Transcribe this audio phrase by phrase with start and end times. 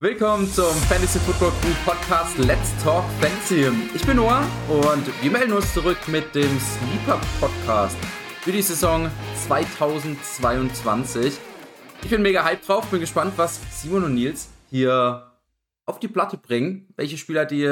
[0.00, 3.66] Willkommen zum Fantasy Football Crew Podcast Let's Talk Fantasy.
[3.94, 7.96] Ich bin Noah und wir melden uns zurück mit dem Sleeper Podcast
[8.42, 9.10] für die Saison
[9.46, 11.38] 2022.
[12.02, 15.32] Ich bin mega hyped drauf, bin gespannt, was Simon und Nils hier
[15.86, 16.92] auf die Platte bringen.
[16.96, 17.64] Welche Spieler die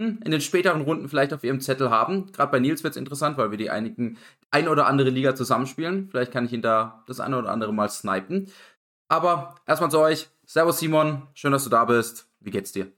[0.00, 2.32] hm, in den späteren Runden vielleicht auf ihrem Zettel haben.
[2.32, 4.16] Gerade bei Nils wird es interessant, weil wir die einigen,
[4.50, 6.08] ein oder andere Liga zusammenspielen.
[6.10, 8.50] Vielleicht kann ich ihn da das eine oder andere mal snipen.
[9.08, 10.30] Aber erstmal zu euch.
[10.50, 12.26] Servus Simon, schön, dass du da bist.
[12.40, 12.90] Wie geht's dir?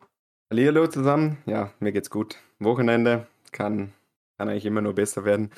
[0.55, 1.39] Hallo zusammen.
[1.47, 2.37] Ja, mir geht's gut.
[2.61, 3.93] Wochenende kann,
[4.39, 5.51] kann eigentlich immer nur besser werden.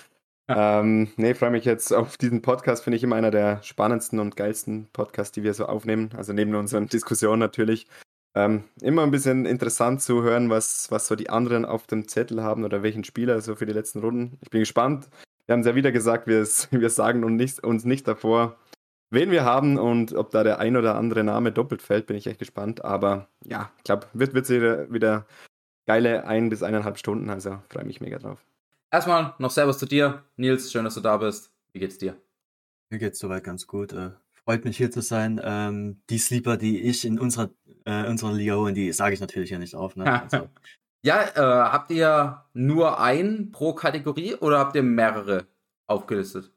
[0.49, 0.81] Ja.
[0.81, 2.83] Ähm, nee, freue mich jetzt auf diesen Podcast.
[2.83, 6.09] Finde ich immer einer der spannendsten und geilsten Podcasts, die wir so aufnehmen.
[6.17, 7.87] Also neben unseren Diskussionen natürlich.
[8.35, 12.43] Ähm, immer ein bisschen interessant zu hören, was, was so die anderen auf dem Zettel
[12.43, 14.39] haben oder welchen Spieler so für die letzten Runden.
[14.41, 15.11] Ich bin gespannt.
[15.45, 18.57] Wir haben es ja wieder gesagt, wir, wir sagen uns nicht, uns nicht davor,
[19.13, 22.27] wen wir haben und ob da der ein oder andere Name doppelt fällt, bin ich
[22.27, 22.85] echt gespannt.
[22.85, 25.27] Aber ja, ich glaube, wird, wird wieder, wieder
[25.87, 27.31] geile ein bis eineinhalb Stunden.
[27.31, 28.45] Also freue mich mega drauf.
[28.91, 30.25] Erstmal noch Servus zu dir.
[30.37, 31.53] Nils, schön, dass du da bist.
[31.73, 32.17] Wie geht's dir?
[32.91, 33.93] Mir geht's soweit ganz gut.
[33.93, 34.11] Äh,
[34.45, 35.41] freut mich hier zu sein.
[35.43, 37.51] Ähm, die Sleeper, die ich in unserer,
[37.85, 39.97] äh, unserer Liga holen, die sage ich natürlich hier nicht auf.
[39.97, 40.05] Ne?
[40.31, 40.49] Also.
[41.05, 45.47] ja, äh, habt ihr nur ein pro Kategorie oder habt ihr mehrere
[45.87, 46.51] aufgelistet?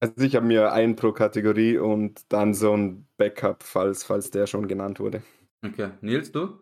[0.00, 4.46] Also ich habe mir einen pro Kategorie und dann so ein Backup, falls, falls der
[4.46, 5.22] schon genannt wurde.
[5.64, 5.90] Okay.
[6.00, 6.58] Nils, du?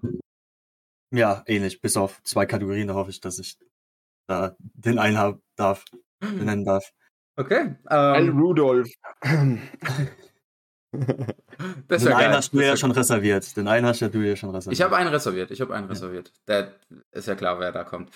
[1.12, 1.80] Ja, ähnlich.
[1.80, 3.58] Bis auf zwei Kategorien, da hoffe ich, dass ich
[4.28, 5.84] da den einen haben darf,
[6.20, 6.92] benennen darf.
[7.36, 7.76] Okay.
[7.90, 8.88] Ähm, Rudolf.
[11.88, 13.56] das den einen hast du ja schon reserviert.
[13.56, 14.78] Den einen hast ja du ja schon reserviert.
[14.78, 15.50] Ich habe einen reserviert.
[15.50, 16.32] Ich habe einen reserviert.
[16.46, 16.74] Der
[17.10, 18.10] ist ja klar, wer da kommt.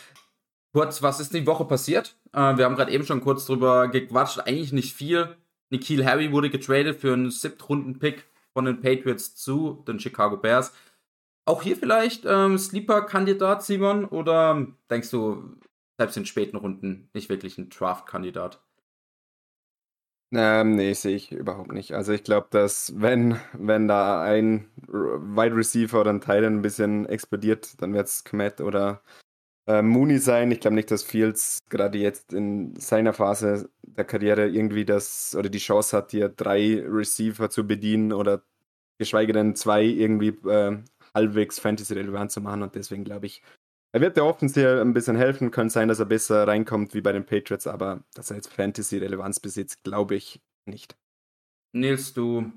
[0.72, 2.16] Kurz, was ist die Woche passiert?
[2.33, 4.41] Äh, wir haben gerade eben schon kurz drüber gequatscht.
[4.41, 5.36] Eigentlich nicht viel.
[5.70, 10.72] Nikhil Harry wurde getradet für einen Siebtrunden-Pick von den Patriots zu den Chicago Bears.
[11.46, 14.05] Auch hier vielleicht ähm, Sleeper-Kandidat, Simon?
[14.05, 15.56] Oder denkst du,
[15.98, 18.62] selbst in späten Runden nicht wirklich ein Draft-Kandidat?
[20.30, 21.95] Ähm, nee, sehe ich überhaupt nicht.
[21.95, 27.06] Also ich glaube, dass wenn, wenn da ein Wide Receiver oder ein Teil ein bisschen
[27.06, 29.02] explodiert, dann wird es Kmet oder
[29.68, 30.51] äh, Mooney sein.
[30.51, 35.51] Ich glaube nicht, dass Fields gerade jetzt in seiner Phase der Karriere irgendwie das oder
[35.51, 38.42] die Chance hat, hier drei Receiver zu bedienen oder
[38.98, 40.79] geschweige denn zwei irgendwie äh,
[41.14, 42.62] halbwegs Fantasy-relevant zu machen.
[42.62, 43.42] Und deswegen glaube ich,
[43.92, 45.51] er wird der Offensive ein bisschen helfen.
[45.51, 49.40] Könnte sein, dass er besser reinkommt wie bei den Patriots, aber dass er jetzt Fantasy-Relevanz
[49.40, 50.96] besitzt, glaube ich nicht.
[51.73, 52.50] Nils, du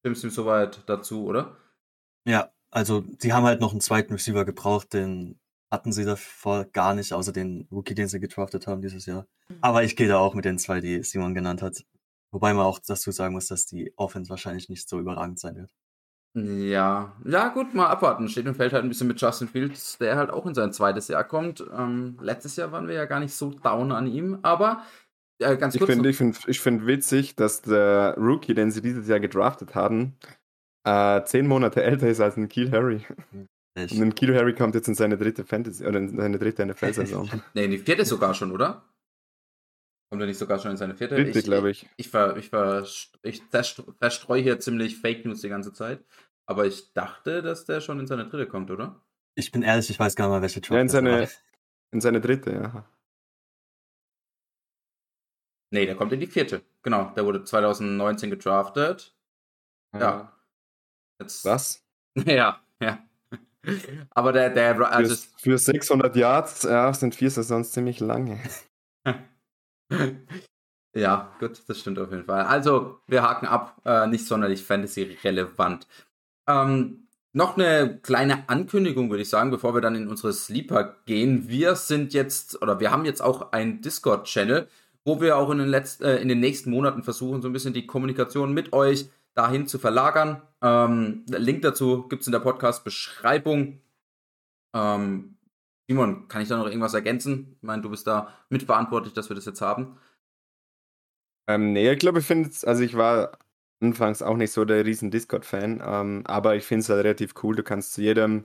[0.00, 1.56] stimmst ihm soweit dazu, oder?
[2.26, 5.38] Ja, also sie haben halt noch einen zweiten Receiver gebraucht, den
[5.70, 9.26] hatten sie davor gar nicht, außer den Rookie, den sie gedraftet haben dieses Jahr.
[9.48, 9.58] Mhm.
[9.60, 11.84] Aber ich gehe da auch mit den zwei, die Simon genannt hat.
[12.30, 15.70] Wobei man auch dazu sagen muss, dass die Offense wahrscheinlich nicht so überragend sein wird.
[16.34, 18.28] Ja, ja, gut, mal abwarten.
[18.28, 21.08] Steht und fällt halt ein bisschen mit Justin Fields, der halt auch in sein zweites
[21.08, 21.64] Jahr kommt.
[21.76, 24.82] Ähm, letztes Jahr waren wir ja gar nicht so down an ihm, aber
[25.38, 25.88] äh, ganz kurz.
[25.88, 29.74] Ich finde ich find, ich find witzig, dass der Rookie, den sie dieses Jahr gedraftet
[29.74, 30.16] haben,
[30.84, 33.04] äh, zehn Monate älter ist als ein Keel Harry.
[33.78, 33.94] Echt?
[33.94, 37.30] Und ein Kilo Harry kommt jetzt in seine dritte Fantasy oder in seine dritte NFL-Saison.
[37.54, 38.84] nee, in die vierte sogar schon, oder?
[40.10, 41.14] Kommt er nicht sogar schon in seine vierte?
[41.14, 41.88] Dritte, glaube ich.
[41.96, 42.84] Ich, ver, ich, ver,
[43.22, 43.42] ich
[43.98, 46.04] verstreue hier ziemlich Fake News die ganze Zeit.
[46.46, 49.00] Aber ich dachte, dass der schon in seine dritte kommt, oder?
[49.34, 51.28] Ich bin ehrlich, ich weiß gar nicht mal, welche Draft ja, in seine,
[51.92, 52.88] in seine dritte, ja.
[55.70, 56.62] Nee, der kommt in die vierte.
[56.82, 59.14] Genau, der wurde 2019 gedraftet.
[59.92, 60.00] Ja.
[60.00, 60.32] ja.
[61.20, 61.84] Jetzt, Was?
[62.26, 63.07] Ja, ja.
[64.10, 68.40] Aber der, der also für, für 600 Yards ja, sind vier Saisons ziemlich lange.
[70.94, 72.42] ja, gut, das stimmt auf jeden Fall.
[72.42, 75.86] Also, wir haken ab, äh, nicht sonderlich Fantasy-relevant.
[76.48, 81.48] Ähm, noch eine kleine Ankündigung, würde ich sagen, bevor wir dann in unsere Sleeper gehen.
[81.48, 84.66] Wir sind jetzt, oder wir haben jetzt auch einen Discord-Channel,
[85.04, 87.74] wo wir auch in den, letzten, äh, in den nächsten Monaten versuchen, so ein bisschen
[87.74, 90.42] die Kommunikation mit euch dahin zu verlagern.
[90.60, 93.80] Ähm, Link dazu gibt es in der Podcast-Beschreibung.
[94.74, 95.36] Ähm,
[95.88, 97.56] Simon, kann ich da noch irgendwas ergänzen?
[97.56, 99.96] Ich meine, du bist da mitverantwortlich, dass wir das jetzt haben.
[101.48, 103.38] Ähm, nee, ich glaube, ich finde es, also ich war
[103.80, 107.54] anfangs auch nicht so der riesen Discord-Fan, ähm, aber ich finde es halt relativ cool.
[107.54, 108.44] Du kannst zu jedem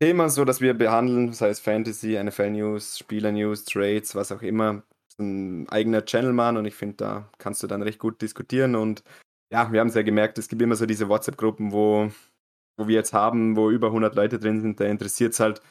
[0.00, 4.84] Thema, so dass wir behandeln, sei es Fantasy, NFL-News, Spieler-News, Trades, was auch immer,
[5.18, 9.02] ein eigener Channel machen und ich finde, da kannst du dann recht gut diskutieren und
[9.52, 12.10] ja, wir haben es ja gemerkt, es gibt immer so diese WhatsApp-Gruppen, wo,
[12.76, 15.62] wo wir jetzt haben, wo über 100 Leute drin sind, da interessiert es halt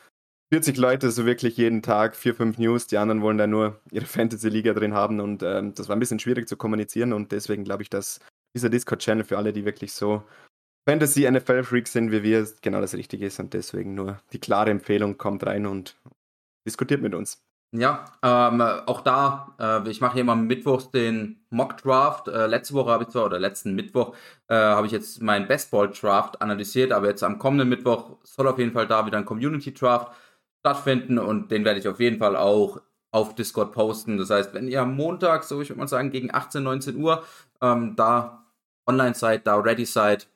[0.53, 4.05] 40 Leute so wirklich jeden Tag, vier, fünf News, die anderen wollen da nur ihre
[4.05, 7.83] Fantasy-Liga drin haben und ähm, das war ein bisschen schwierig zu kommunizieren und deswegen glaube
[7.83, 8.19] ich, dass
[8.55, 10.23] dieser Discord-Channel für alle, die wirklich so
[10.87, 14.71] Fantasy NFL Freaks sind wie wir, genau das Richtige ist und deswegen nur die klare
[14.71, 15.99] Empfehlung, kommt rein und
[16.65, 17.41] diskutiert mit uns.
[17.73, 22.29] Ja, ähm, auch da, äh, ich mache hier immer Mittwochs den Mock Draft.
[22.29, 24.15] Äh, letzte Woche habe ich zwar, oder letzten Mittwoch,
[24.47, 28.57] äh, habe ich jetzt meinen Bestball Draft analysiert, aber jetzt am kommenden Mittwoch soll auf
[28.57, 30.13] jeden Fall da wieder ein Community Draft
[30.59, 32.81] stattfinden und den werde ich auf jeden Fall auch
[33.11, 34.17] auf Discord posten.
[34.17, 37.23] Das heißt, wenn ihr am Montag, so ich würde mal sagen, gegen 18, 19 Uhr
[37.61, 38.45] ähm, da
[38.87, 40.27] online seid, da ready seid,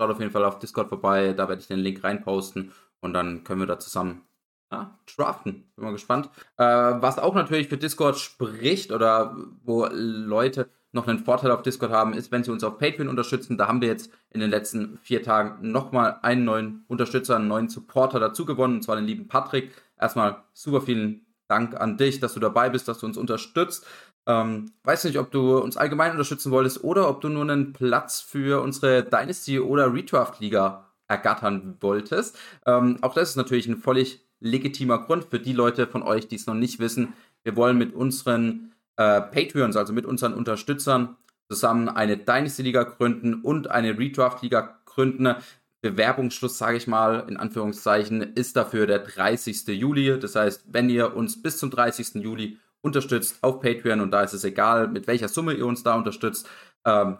[0.00, 3.42] schaut auf jeden Fall auf Discord vorbei, da werde ich den Link reinposten und dann
[3.44, 4.25] können wir da zusammen
[4.72, 5.70] ja, draften.
[5.76, 6.28] Bin mal gespannt.
[6.56, 11.92] Äh, was auch natürlich für Discord spricht oder wo Leute noch einen Vorteil auf Discord
[11.92, 13.56] haben, ist, wenn sie uns auf Patreon unterstützen.
[13.56, 17.68] Da haben wir jetzt in den letzten vier Tagen nochmal einen neuen Unterstützer, einen neuen
[17.68, 19.70] Supporter dazu gewonnen, und zwar den lieben Patrick.
[19.98, 23.86] Erstmal super vielen Dank an dich, dass du dabei bist, dass du uns unterstützt.
[24.26, 28.20] Ähm, weiß nicht, ob du uns allgemein unterstützen wolltest oder ob du nur einen Platz
[28.20, 32.36] für unsere Dynasty oder Redraft Liga ergattern wolltest.
[32.66, 36.36] Ähm, auch das ist natürlich ein völlig legitimer Grund für die Leute von euch, die
[36.36, 37.12] es noch nicht wissen.
[37.44, 41.16] Wir wollen mit unseren äh, Patreons, also mit unseren Unterstützern,
[41.48, 45.36] zusammen eine Dynasty-Liga gründen und eine Redraft-Liga gründen.
[45.82, 49.68] Bewerbungsschluss, sage ich mal, in Anführungszeichen, ist dafür der 30.
[49.68, 50.18] Juli.
[50.18, 52.16] Das heißt, wenn ihr uns bis zum 30.
[52.16, 55.94] Juli unterstützt auf Patreon und da ist es egal, mit welcher Summe ihr uns da
[55.94, 56.48] unterstützt,
[56.84, 57.18] ähm,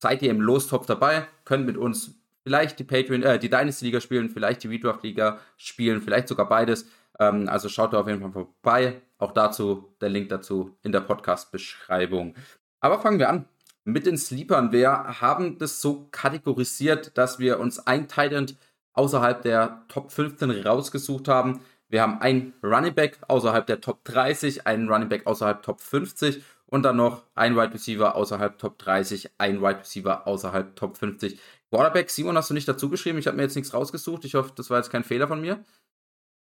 [0.00, 4.00] seid ihr im Lostopf dabei, könnt mit uns vielleicht die Patreon, äh, die Dynasty Liga
[4.00, 6.86] spielen, vielleicht die Redraft Liga spielen, vielleicht sogar beides.
[7.18, 9.02] Ähm, also schaut da auf jeden Fall vorbei.
[9.18, 12.34] Auch dazu der Link dazu in der Podcast-Beschreibung.
[12.80, 13.46] Aber fangen wir an
[13.84, 14.72] mit den Sleepern.
[14.72, 18.46] Wir haben das so kategorisiert, dass wir uns ein Titan
[18.94, 21.60] außerhalb der Top 15 rausgesucht haben.
[21.88, 26.42] Wir haben ein Running Back außerhalb der Top 30, einen Running Back außerhalb Top 50
[26.66, 31.38] und dann noch ein Wide Receiver außerhalb Top 30, ein Wide Receiver außerhalb Top 50.
[31.74, 33.18] Quarterback, Simon, hast du nicht dazu geschrieben?
[33.18, 34.24] Ich habe mir jetzt nichts rausgesucht.
[34.24, 35.64] Ich hoffe, das war jetzt kein Fehler von mir.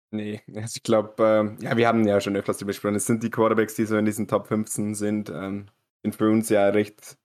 [0.09, 2.95] Nee, also ich glaube, ähm, ja, wir haben ja schon öfters darüber gesprochen.
[2.95, 5.29] Es sind die Quarterbacks, die so in diesen Top 15 sind.
[5.29, 5.67] Ähm,
[6.03, 7.17] sind für uns ja recht,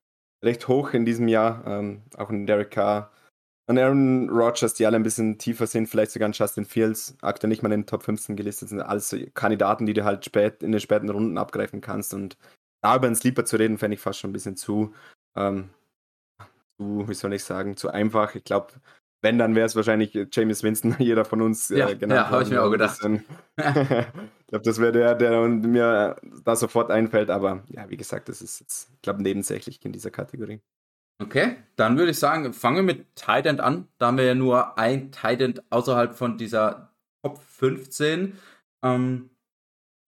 [0.45, 1.67] recht hoch in diesem Jahr.
[1.67, 3.11] Ähm, auch ein Derek Carr,
[3.67, 5.89] ein Aaron Rodgers, die alle ein bisschen tiefer sind.
[5.89, 8.83] Vielleicht sogar ein Justin Fields, aktuell nicht mal in den Top 15 gelistet sind.
[8.83, 12.13] Alles Kandidaten, die du halt spät in den späten Runden abgreifen kannst.
[12.13, 12.37] Und
[12.83, 14.95] da über einen Sleeper zu reden, fände ich fast schon ein bisschen zu.
[15.35, 15.71] Ähm,
[16.79, 18.35] zu, wie soll ich sagen, zu einfach.
[18.35, 18.73] Ich glaube,
[19.23, 22.27] wenn, dann wäre es wahrscheinlich James Winston, jeder von uns äh, ja, genannt.
[22.27, 22.99] Ja, habe ich mir auch gedacht.
[23.03, 27.31] ich glaube, das wäre der, der mir da sofort einfällt.
[27.31, 30.61] Aber ja, wie gesagt, das ist jetzt, ich glaube, nebensächlich in dieser Kategorie.
[31.19, 33.89] Okay, dann würde ich sagen, fangen wir mit Tight an.
[33.99, 38.39] Da haben wir ja nur ein Tight außerhalb von dieser Top 15.
[38.85, 39.31] Ähm,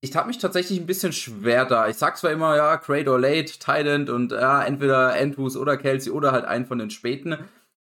[0.00, 1.88] ich tat mich tatsächlich ein bisschen schwer da.
[1.88, 6.12] Ich sag zwar immer, ja, Great or Late, Tident und ja, entweder Andrews oder Kelsey
[6.12, 7.36] oder halt einen von den späten.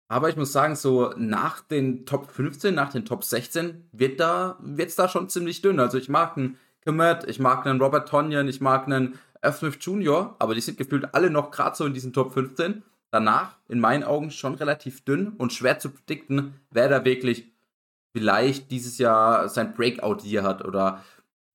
[0.09, 4.59] Aber ich muss sagen, so nach den Top 15, nach den Top 16 wird da,
[4.61, 5.81] wird's da schon ziemlich dünn.
[5.81, 9.59] Also ich mag einen Komet, ich mag einen Robert Tonyan, ich mag einen F.
[9.59, 12.83] Smith Jr., aber die sind gefühlt alle noch gerade so in diesen Top 15.
[13.11, 17.53] Danach, in meinen Augen, schon relativ dünn und schwer zu predikten, wer da wirklich
[18.13, 21.03] vielleicht dieses Jahr sein Breakout hier hat oder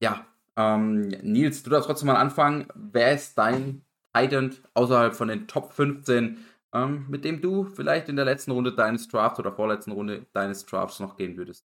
[0.02, 0.26] ja,
[0.60, 2.68] ähm, Nils, du darfst trotzdem mal anfangen.
[2.76, 3.82] Wer ist dein
[4.14, 6.38] Titan außerhalb von den Top 15,
[6.74, 10.66] ähm, mit dem du vielleicht in der letzten Runde deines Drafts oder vorletzten Runde deines
[10.66, 11.66] Drafts noch gehen würdest?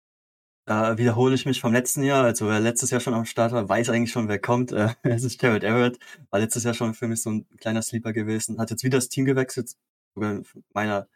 [0.66, 2.24] Da wiederhole ich mich vom letzten Jahr.
[2.24, 4.72] Also wer letztes Jahr schon am Start war, weiß eigentlich schon, wer kommt.
[4.72, 5.98] Äh, es ist Jared Everett.
[6.30, 8.58] War letztes Jahr schon für mich so ein kleiner Sleeper gewesen.
[8.58, 9.76] Hat jetzt wieder das Team gewechselt.
[10.14, 11.08] Sogar in meiner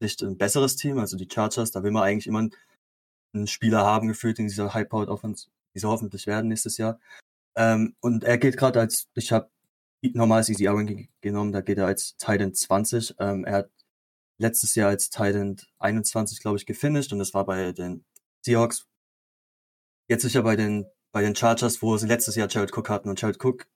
[0.00, 0.98] Sicht ein besseres Team.
[0.98, 2.48] Also die Chargers, da will man eigentlich immer
[3.32, 7.00] einen Spieler haben, gefühlt in dieser High-Powered Offense, die sie hoffentlich werden nächstes Jahr.
[7.56, 9.50] Ähm, und er geht gerade als, ich habe
[10.02, 13.16] normal Easy Ranking genommen, da geht er als Titan 20.
[13.18, 13.70] Ähm, er hat
[14.38, 18.04] letztes Jahr als Titan 21, glaube ich, gefinisht und das war bei den
[18.42, 18.86] Seahawks.
[20.08, 23.20] Jetzt sicher bei den, bei den Chargers, wo sie letztes Jahr Jared Cook hatten und
[23.20, 23.66] Jared Cook,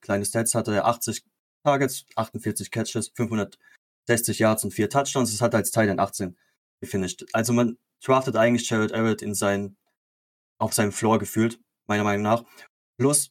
[0.00, 1.24] kleine Stats, hatte er 80
[1.64, 5.32] Targets, 48 Catches, 560 Yards und 4 Touchdowns.
[5.32, 6.36] Das hat er als Titan 18
[6.80, 7.24] gefinisht.
[7.32, 9.76] Also man draftet eigentlich Jared Everett in sein,
[10.58, 12.44] auf seinem Floor gefühlt, meiner Meinung nach.
[12.98, 13.30] Plus,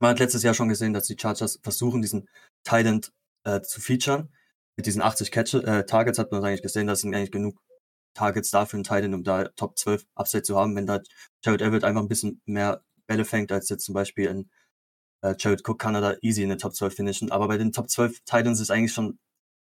[0.00, 2.28] man hat letztes Jahr schon gesehen, dass die Chargers versuchen, diesen
[2.64, 3.12] Tight
[3.44, 4.34] äh, zu featuren.
[4.76, 7.58] Mit diesen 80 Catch äh, Targets hat man eigentlich gesehen, dass sind eigentlich genug
[8.14, 11.00] Targets dafür ein Tight um da Top 12 Upside zu haben, wenn da
[11.44, 14.50] Jared Everett einfach ein bisschen mehr Bälle fängt, als jetzt zum Beispiel in
[15.22, 17.30] äh, Jared Cook kann er da easy in der Top 12 finishen.
[17.30, 19.18] Aber bei den Top 12 Titans ist eigentlich schon,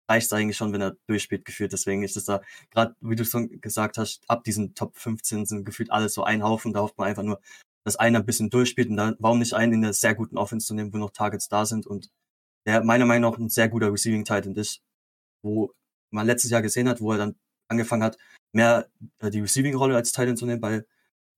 [0.10, 1.74] reicht eigentlich schon, wenn er durchspielt gefühlt.
[1.74, 5.66] Deswegen ist es da, gerade wie du schon gesagt hast, ab diesen Top 15 sind
[5.66, 6.74] gefühlt alles so ein Haufen.
[6.74, 7.42] Da hofft man einfach nur,
[7.84, 10.68] dass einer ein bisschen durchspielt und dann, warum nicht einen in der sehr guten Offense
[10.68, 12.10] zu nehmen, wo noch Targets da sind und
[12.66, 14.82] der meiner Meinung nach ein sehr guter Receiving Titan ist,
[15.42, 15.72] wo
[16.12, 17.36] man letztes Jahr gesehen hat, wo er dann
[17.70, 18.18] angefangen hat,
[18.54, 20.84] mehr äh, die Receiving-Rolle als Titan zu nehmen bei,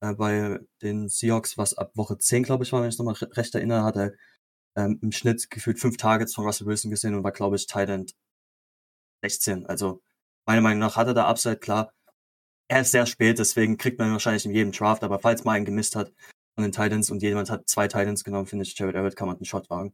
[0.02, 3.56] äh, bei den Seahawks, was ab Woche 10, glaube ich, war, wenn ich nochmal recht
[3.56, 4.14] erinnere, hat er
[4.76, 8.06] ähm, im Schnitt gefühlt fünf Targets von Russell Wilson gesehen und war, glaube ich, Titan
[9.22, 9.66] 16.
[9.66, 10.02] Also
[10.46, 11.92] meiner Meinung nach hat er da Upside, klar.
[12.68, 15.56] Er ist sehr spät, deswegen kriegt man ihn wahrscheinlich in jedem Draft, aber falls man
[15.56, 16.12] einen gemisst hat
[16.56, 19.38] von den Titans und jemand hat zwei Titans genommen, finde ich, Jared Everett kann man
[19.38, 19.94] einen Shot wagen.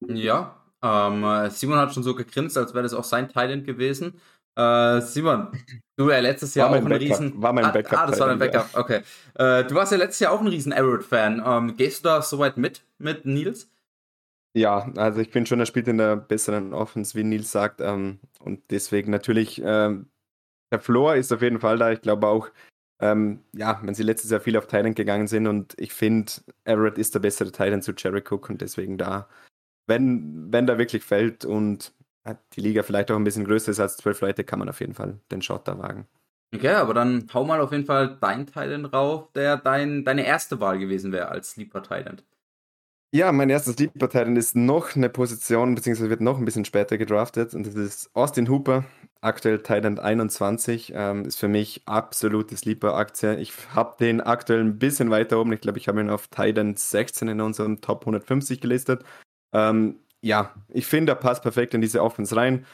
[0.00, 4.20] Ja, ähm, Simon hat schon so gegrinst, als wäre das auch sein Titan gewesen.
[4.56, 5.48] Äh, Simon,
[5.96, 7.42] du ja letztes Jahr war auch ein Backup, Riesen.
[7.42, 7.98] War mein ah, Backup.
[7.98, 8.80] Ah, das war dein Backup, ja.
[8.80, 9.02] okay.
[9.34, 11.42] Äh, du warst ja letztes Jahr auch ein riesen Everett-Fan.
[11.44, 13.70] Ähm, gehst du da soweit mit, mit Nils?
[14.58, 17.80] Ja, also ich bin schon, er spielt in der besseren Offense, wie Nils sagt.
[17.80, 20.10] Ähm, und deswegen natürlich, ähm,
[20.72, 21.92] der Floor ist auf jeden Fall da.
[21.92, 22.50] Ich glaube auch,
[23.00, 26.32] ähm, ja, wenn sie letztes Jahr viel auf Thailand gegangen sind und ich finde,
[26.64, 29.28] Everett ist der bessere Thailand zu Jerry Cook und deswegen da,
[29.86, 31.92] wenn, wenn da wirklich fällt und
[32.54, 34.94] die Liga vielleicht auch ein bisschen größer ist als zwölf Leute, kann man auf jeden
[34.94, 36.06] Fall den Shot da wagen.
[36.54, 40.60] Okay, aber dann hau mal auf jeden Fall dein Thailand rauf, der dein, deine erste
[40.60, 42.24] Wahl gewesen wäre als Sleeper Thailand.
[43.10, 46.98] Ja, mein erstes Sleeper Thailand ist noch eine Position, beziehungsweise wird noch ein bisschen später
[46.98, 48.84] gedraftet und das ist Austin Hooper,
[49.22, 53.38] aktuell Thailand 21, ähm, ist für mich absolute Sleeper-Aktie.
[53.38, 56.78] Ich habe den aktuell ein bisschen weiter oben, ich glaube, ich habe ihn auf Thailand
[56.78, 59.02] 16 in unserem Top 150 gelistet.
[59.54, 62.66] Ähm, ja, ich finde, er passt perfekt in diese Offense rein.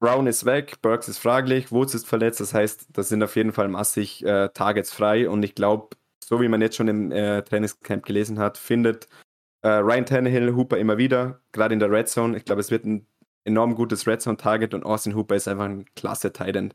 [0.00, 3.52] Brown ist weg, Burks ist fraglich, Woods ist verletzt, das heißt, da sind auf jeden
[3.52, 5.94] Fall massig äh, Targets frei und ich glaube,
[6.24, 9.08] so wie man jetzt schon im äh, Trainingscamp gelesen hat, findet
[9.62, 12.36] äh, Ryan Tannehill Hooper immer wieder, gerade in der Red Zone.
[12.36, 13.06] Ich glaube, es wird ein
[13.44, 16.72] enorm gutes Red Zone Target und Austin Hooper ist einfach ein klasse Titan.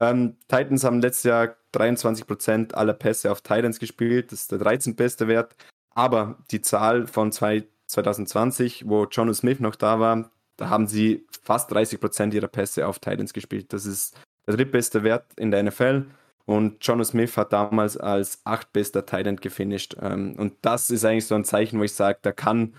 [0.00, 4.94] Ähm, Titans haben letztes Jahr 23% aller Pässe auf Titans gespielt, das ist der 13.
[4.94, 5.56] beste Wert,
[5.90, 11.26] aber die Zahl von zwei 2020, wo John Smith noch da war, da haben sie
[11.42, 13.72] fast 30 Prozent ihrer Pässe auf Titans gespielt.
[13.72, 14.16] Das ist
[14.46, 16.04] der drittbeste Wert in der NFL.
[16.48, 19.96] Und John Smith hat damals als achtbester Titan gefinisht.
[20.00, 22.74] Ähm, und das ist eigentlich so ein Zeichen, wo ich sage, da kann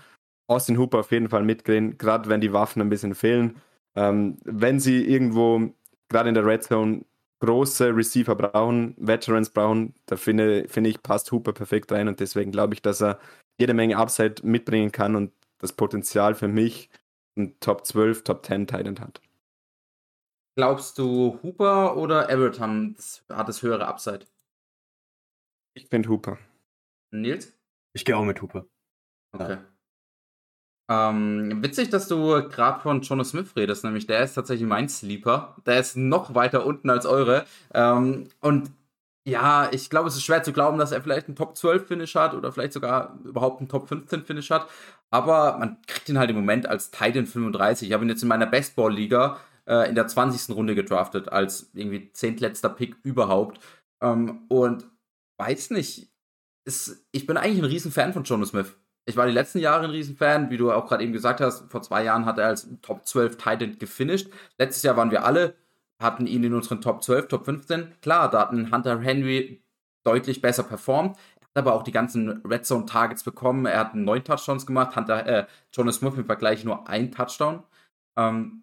[0.48, 3.60] Austin Hooper auf jeden Fall mitgehen, gerade wenn die Waffen ein bisschen fehlen.
[3.94, 5.72] Ähm, wenn sie irgendwo,
[6.08, 7.04] gerade in der Red Zone,
[7.38, 12.08] große Receiver brauchen, Veterans brauchen, da finde, finde ich, passt Hooper perfekt rein.
[12.08, 13.20] Und deswegen glaube ich, dass er
[13.60, 16.90] jede Menge Upside mitbringen kann und das Potenzial für mich
[17.36, 19.20] ein Top 12, Top 10 Titan hat.
[20.56, 24.26] Glaubst du, Hooper oder Everett haben das, hat das höhere Upside?
[25.74, 26.38] Ich finde Hooper.
[27.12, 27.52] Nils?
[27.94, 28.66] Ich gehe auch mit Hooper.
[29.32, 29.58] Okay.
[30.90, 31.10] Ja.
[31.10, 35.56] Ähm, witzig, dass du gerade von Jono Smith redest, nämlich der ist tatsächlich mein Sleeper.
[35.64, 37.44] Der ist noch weiter unten als eure.
[37.72, 38.72] Ähm, und
[39.24, 42.16] ja, ich glaube, es ist schwer zu glauben, dass er vielleicht einen Top 12 Finish
[42.16, 44.66] hat oder vielleicht sogar überhaupt einen Top 15 Finish hat.
[45.10, 47.88] Aber man kriegt ihn halt im Moment als Titan 35.
[47.88, 49.38] Ich habe ihn jetzt in meiner Bestball-Liga
[49.70, 50.54] äh, in der 20.
[50.54, 53.60] Runde gedraftet, als irgendwie zehntletzter Pick überhaupt.
[54.02, 54.86] Ähm, und
[55.38, 56.10] weiß nicht,
[56.66, 58.76] ist, ich bin eigentlich ein Riesenfan von Jonas Smith.
[59.06, 61.70] Ich war die letzten Jahre ein Riesenfan, wie du auch gerade eben gesagt hast.
[61.70, 64.28] Vor zwei Jahren hat er als Top 12 Titan gefinisht.
[64.58, 65.54] Letztes Jahr waren wir alle
[66.00, 68.00] hatten ihn in unseren Top 12, Top 15.
[68.00, 69.62] Klar, da hatten Hunter Henry
[70.02, 71.16] deutlich besser performt.
[71.40, 73.66] Er hat aber auch die ganzen Red Zone Targets bekommen.
[73.66, 74.96] Er hat neun Touchdowns gemacht.
[74.96, 77.62] Hunter, äh, Jonas Smith im Vergleich nur ein Touchdown.
[78.16, 78.62] Ähm,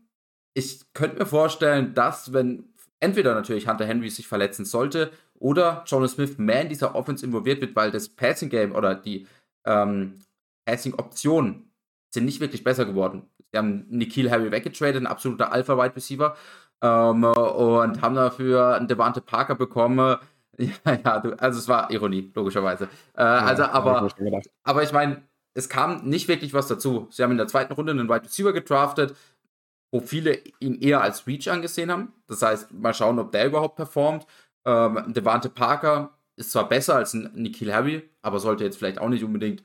[0.58, 6.14] ich könnte mir vorstellen, dass, wenn entweder natürlich Hunter Henry sich verletzen sollte oder Jonas
[6.14, 9.28] Smith mehr in dieser Offense involviert wird, weil das Passing Game oder die
[9.68, 10.18] ähm,
[10.66, 11.72] Passing Optionen
[12.12, 13.30] sind nicht wirklich besser geworden.
[13.52, 16.36] Sie haben Nikhil Harry weggetradet, ein absoluter Alpha-Wide Receiver.
[16.82, 20.18] Ähm, und haben dafür einen Devante Parker bekommen.
[20.60, 22.86] Ja, ja, du, also es war Ironie, logischerweise.
[23.16, 25.22] Äh, ja, also, aber, ich aber ich meine,
[25.54, 27.08] es kam nicht wirklich was dazu.
[27.12, 29.16] Sie haben in der zweiten Runde einen Wide Receiver gedraftet,
[29.91, 32.13] wo viele ihn eher als Reach angesehen haben.
[32.27, 34.25] Das heißt, mal schauen, ob der überhaupt performt.
[34.65, 39.10] Ähm, Devante Parker ist zwar besser als ein Nikhil Harry, aber sollte jetzt vielleicht auch
[39.10, 39.63] nicht unbedingt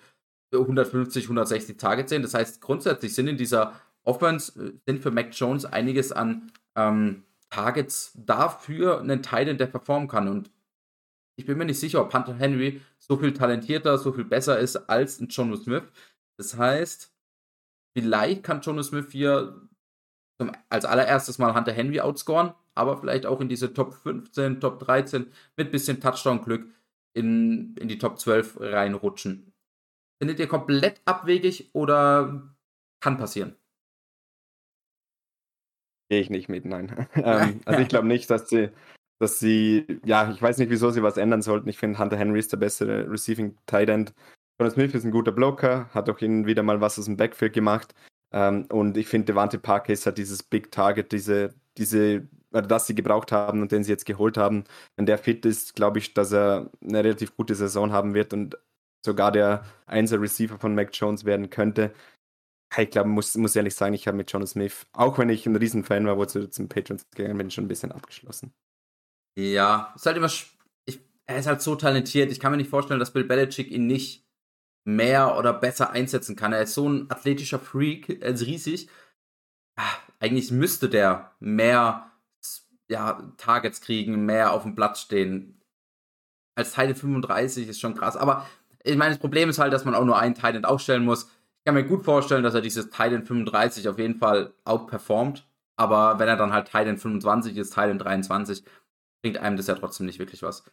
[0.52, 2.22] 150, 160 Targets sehen.
[2.22, 3.72] Das heißt, grundsätzlich sind in dieser
[4.04, 10.08] Offense äh, sind für Mac Jones einiges an ähm, Targets dafür einen Titan, der performen
[10.08, 10.28] kann.
[10.28, 10.50] Und
[11.36, 14.76] ich bin mir nicht sicher, ob Hunter Henry so viel talentierter, so viel besser ist
[14.76, 15.84] als ein Jono Smith.
[16.36, 17.12] Das heißt,
[17.96, 19.68] vielleicht kann Jono Smith hier
[20.38, 24.78] zum, als allererstes mal Hunter Henry outscoren, aber vielleicht auch in diese Top 15, Top
[24.80, 26.66] 13 mit bisschen Touchdown-Glück
[27.14, 29.52] in, in die Top 12 reinrutschen.
[30.20, 32.54] Findet ihr komplett abwegig oder
[33.00, 33.56] kann passieren?
[36.08, 37.08] Gehe ich nicht mit, nein.
[37.16, 38.70] ähm, also ich glaube nicht, dass sie,
[39.18, 41.68] dass sie, ja, ich weiß nicht, wieso sie was ändern sollten.
[41.68, 44.14] Ich finde, Hunter Henry ist der bessere Receiving Tight End.
[44.60, 47.52] Jonas Smith ist ein guter Blocker, hat auch hin wieder mal was aus dem Backfield
[47.52, 47.94] gemacht.
[48.32, 52.94] Ähm, und ich finde, Devante Parkes hat dieses Big Target, diese, diese oder das sie
[52.94, 54.64] gebraucht haben und den sie jetzt geholt haben.
[54.96, 58.58] Wenn der fit ist, glaube ich, dass er eine relativ gute Saison haben wird und
[59.04, 61.92] sogar der Einser Receiver von Mac Jones werden könnte.
[62.78, 65.56] Ich glaube, muss, muss ehrlich sagen, ich habe mit John Smith, auch wenn ich ein
[65.56, 68.54] Riesenfan war, wo zu zum Patrons gegangen bin, schon ein bisschen abgeschlossen.
[69.38, 70.30] Ja, ist halt immer,
[70.86, 72.32] ich, er ist halt so talentiert.
[72.32, 74.26] Ich kann mir nicht vorstellen, dass Bill Belichick ihn nicht
[74.84, 76.52] mehr oder besser einsetzen kann.
[76.52, 78.88] Er ist so ein athletischer Freak, er ist riesig.
[79.76, 82.10] Ah, eigentlich müsste der mehr
[82.88, 85.60] ja, Targets kriegen, mehr auf dem Platz stehen.
[86.54, 88.16] Als Teil 35 ist schon krass.
[88.16, 88.46] Aber
[88.84, 91.24] ich meine, das Problem ist halt, dass man auch nur einen Titan aufstellen muss.
[91.24, 95.46] Ich kann mir gut vorstellen, dass er dieses Titan 35 auf jeden Fall outperformt.
[95.76, 98.64] Aber wenn er dann halt Titan 25 ist, Titan 23,
[99.22, 100.64] bringt einem das ja trotzdem nicht wirklich was.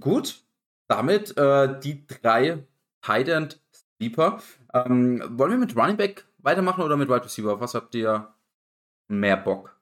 [0.00, 0.42] Gut,
[0.88, 2.66] damit äh, die drei
[3.02, 4.40] Titan Sleeper.
[4.72, 7.60] Ähm, wollen wir mit Running Back weitermachen oder mit Wide Receiver?
[7.60, 8.34] Was habt ihr
[9.08, 9.76] mehr Bock?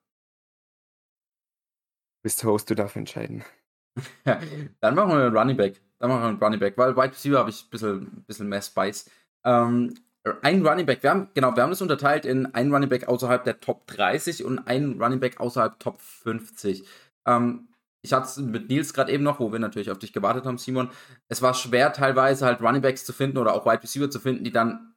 [2.23, 3.45] Bist Host, du darfst entscheiden.
[4.25, 5.81] Dann machen wir Running Back.
[5.99, 8.63] Dann machen wir einen Running Back, weil Wide Receiver habe ich ein bisschen, bisschen mehr
[8.63, 9.11] Spice.
[9.45, 9.95] Ähm,
[10.43, 13.43] ein Running Back, wir haben, genau, wir haben das unterteilt in einen Running Back außerhalb
[13.43, 16.85] der Top 30 und einen Running Back außerhalb Top 50.
[17.27, 17.69] Ähm,
[18.03, 20.59] ich hatte es mit Nils gerade eben noch, wo wir natürlich auf dich gewartet haben,
[20.59, 20.91] Simon.
[21.29, 24.45] Es war schwer, teilweise halt Running Backs zu finden oder auch Wide Receiver zu finden,
[24.45, 24.95] die dann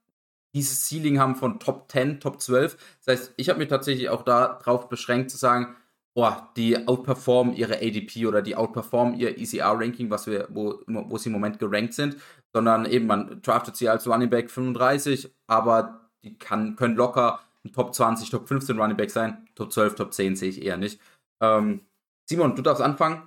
[0.55, 2.77] dieses Ceiling haben von Top 10, Top 12.
[3.05, 5.75] Das heißt, ich habe mich tatsächlich auch darauf beschränkt zu sagen,
[6.15, 11.27] boah, die outperformen ihre ADP oder die outperformen ihr ECR-Ranking, was wir, wo, wo sie
[11.27, 12.15] im Moment gerankt sind,
[12.53, 17.73] sondern eben man draftet sie als Running Back 35, aber die kann, können locker ein
[17.73, 21.01] Top 20, Top 15 Running Back sein, Top 12, Top 10 sehe ich eher nicht.
[21.41, 21.81] Ähm,
[22.27, 23.23] Simon, du darfst anfangen.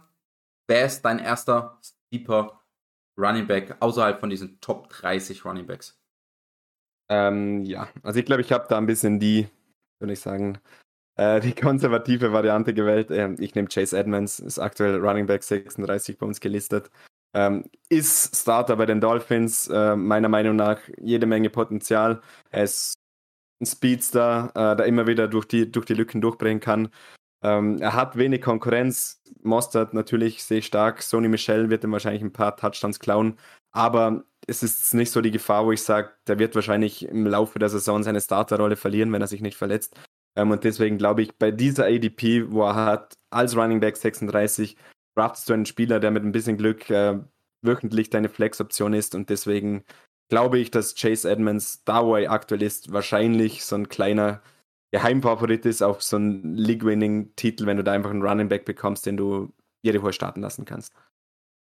[0.67, 1.81] Wer ist dein erster
[2.13, 2.61] Deeper
[3.19, 5.99] Running Back außerhalb von diesen Top 30 Running Backs?
[7.11, 9.49] Ähm, ja, also ich glaube, ich habe da ein bisschen die,
[9.99, 10.59] würde ich sagen,
[11.17, 13.11] äh, die konservative Variante gewählt.
[13.11, 16.91] Ähm, ich nehme Chase Edmonds, ist aktuell Running Back 36 bei uns gelistet.
[17.35, 22.23] Ähm, ist Starter bei den Dolphins, äh, meiner Meinung nach jede Menge Potenzial.
[22.51, 22.95] Er ist
[23.61, 26.91] ein Speedster, äh, der immer wieder durch die, durch die Lücken durchbringen kann.
[27.43, 29.23] Ähm, er hat wenig Konkurrenz.
[29.43, 31.03] Mostert natürlich sehr stark.
[31.03, 33.39] Sony Michel wird ihm wahrscheinlich ein paar Touchdowns klauen.
[33.71, 37.59] Aber es ist nicht so die Gefahr, wo ich sage, der wird wahrscheinlich im Laufe
[37.59, 39.95] der Saison seine Starterrolle verlieren, wenn er sich nicht verletzt.
[40.37, 44.77] Ähm, und deswegen glaube ich, bei dieser ADP, wo er hat, als Running Back 36,
[45.15, 47.19] draftest du einen Spieler, der mit ein bisschen Glück äh,
[47.63, 49.15] wöchentlich deine Flex-Option ist.
[49.15, 49.85] Und deswegen
[50.29, 54.43] glaube ich, dass Chase Edmonds, da wo er aktuell ist, wahrscheinlich so ein kleiner
[54.93, 59.17] Geheimfavorit ist auf so einen League-Winning-Titel, wenn du da einfach einen Running Back bekommst, den
[59.17, 60.93] du jede Woche starten lassen kannst.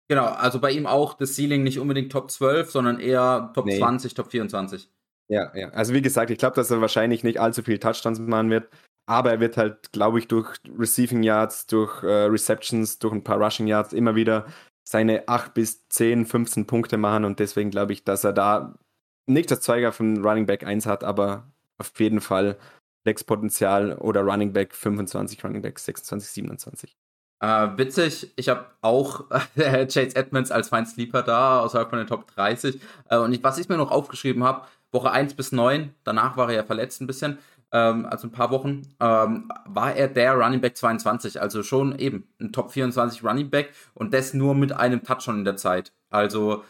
[0.08, 3.78] Genau, also bei ihm auch das Ceiling nicht unbedingt Top 12, sondern eher Top nee.
[3.78, 4.90] 20, Top 24.
[5.28, 5.70] Ja, ja.
[5.70, 8.68] Also wie gesagt, ich glaube, dass er wahrscheinlich nicht allzu viel Touchdowns machen wird,
[9.06, 13.42] aber er wird halt, glaube ich, durch Receiving Yards, durch äh, Receptions, durch ein paar
[13.42, 14.46] Rushing Yards immer wieder
[14.88, 18.78] seine 8 bis 10, 15 Punkte machen und deswegen glaube ich, dass er da
[19.26, 22.56] nicht das Zeiger von Running Back 1 hat, aber auf jeden Fall
[23.06, 26.96] Flex-Potenzial oder Running Back 25, Running Back 26, 27.
[27.38, 32.08] Äh, witzig, ich habe auch äh, Chase Edmonds als mein Sleeper da, außerhalb von den
[32.08, 32.80] Top 30.
[33.08, 36.48] Äh, und ich, was ich mir noch aufgeschrieben habe, Woche 1 bis 9, danach war
[36.48, 37.38] er ja verletzt ein bisschen,
[37.70, 42.26] ähm, also ein paar Wochen, ähm, war er der Running Back 22, also schon eben
[42.40, 45.92] ein Top 24 Running Back und das nur mit einem Touchdown in der Zeit.
[46.10, 46.64] Also,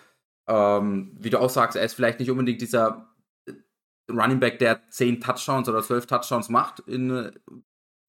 [0.49, 3.07] ähm, wie du auch sagst, er ist vielleicht nicht unbedingt dieser
[4.11, 7.33] Running Back, der 10 Touchdowns oder 12 Touchdowns macht in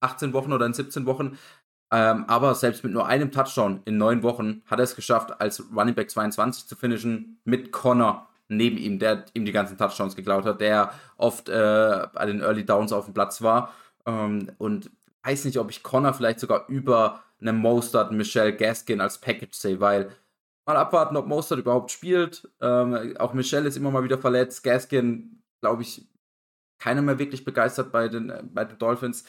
[0.02, 1.38] 18 äh, Wochen oder in 17 Wochen.
[1.92, 5.64] Ähm, aber selbst mit nur einem Touchdown in neun Wochen hat er es geschafft, als
[5.74, 10.46] Running Back 22 zu finishen mit Connor neben ihm, der ihm die ganzen Touchdowns geklaut
[10.46, 13.74] hat, der oft äh, bei den Early Downs auf dem Platz war.
[14.06, 14.92] Ähm, und
[15.24, 19.80] weiß nicht, ob ich Connor vielleicht sogar über eine Mostert Michelle Gaskin als Package sehe,
[19.80, 20.12] weil
[20.66, 22.50] mal abwarten, ob Mostert überhaupt spielt.
[22.62, 24.64] Ähm, auch Michelle ist immer mal wieder verletzt.
[24.64, 26.08] Gaskin glaube ich,
[26.80, 29.26] keiner mehr wirklich begeistert bei den, äh, bei den Dolphins.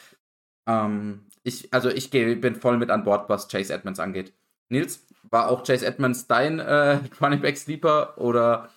[0.67, 4.33] Ähm, ich, also ich geh, bin voll mit an Bord, was Chase Edmonds angeht.
[4.69, 8.69] Nils, war auch Chase Edmonds dein äh, Running Back Sleeper oder?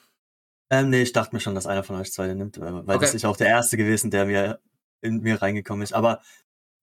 [0.70, 2.98] Ähm, nee, ich dachte mir schon, dass einer von euch zwei nimmt, weil okay.
[3.00, 4.60] das ist auch der erste gewesen, der mir
[5.02, 5.92] in mir reingekommen ist.
[5.92, 6.22] Aber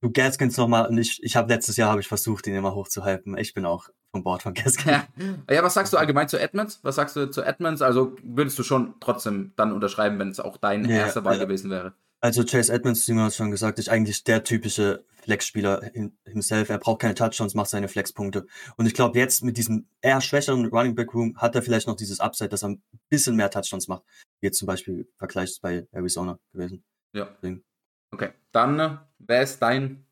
[0.01, 3.37] du Gaskins nochmal, und ich, ich habe letztes Jahr habe ich versucht, ihn immer hochzuhypen.
[3.37, 4.91] Ich bin auch vom Bord von Gaskin.
[4.91, 5.07] Ja.
[5.49, 6.79] ja, was sagst du allgemein zu Edmonds?
[6.83, 7.81] Was sagst du zu Edmonds?
[7.81, 11.43] Also würdest du schon trotzdem dann unterschreiben, wenn es auch dein ja, erster Wahl ja.
[11.43, 11.93] gewesen wäre?
[12.21, 15.89] Also Chase Edmonds, Simon hat schon gesagt, ist eigentlich der typische Flex-Spieler
[16.25, 16.69] himself.
[16.69, 18.45] Er braucht keine Touchdowns, macht seine Flex-Punkte.
[18.75, 21.95] Und ich glaube, jetzt mit diesem eher schwächeren Running Back Room hat er vielleicht noch
[21.95, 24.03] dieses Upside, dass er ein bisschen mehr Touchdowns macht.
[24.41, 26.83] Wie jetzt zum Beispiel vergleicht bei Arizona gewesen.
[27.13, 27.29] Ja.
[27.41, 27.63] Deswegen.
[28.11, 30.05] Okay, dann, wer ist dein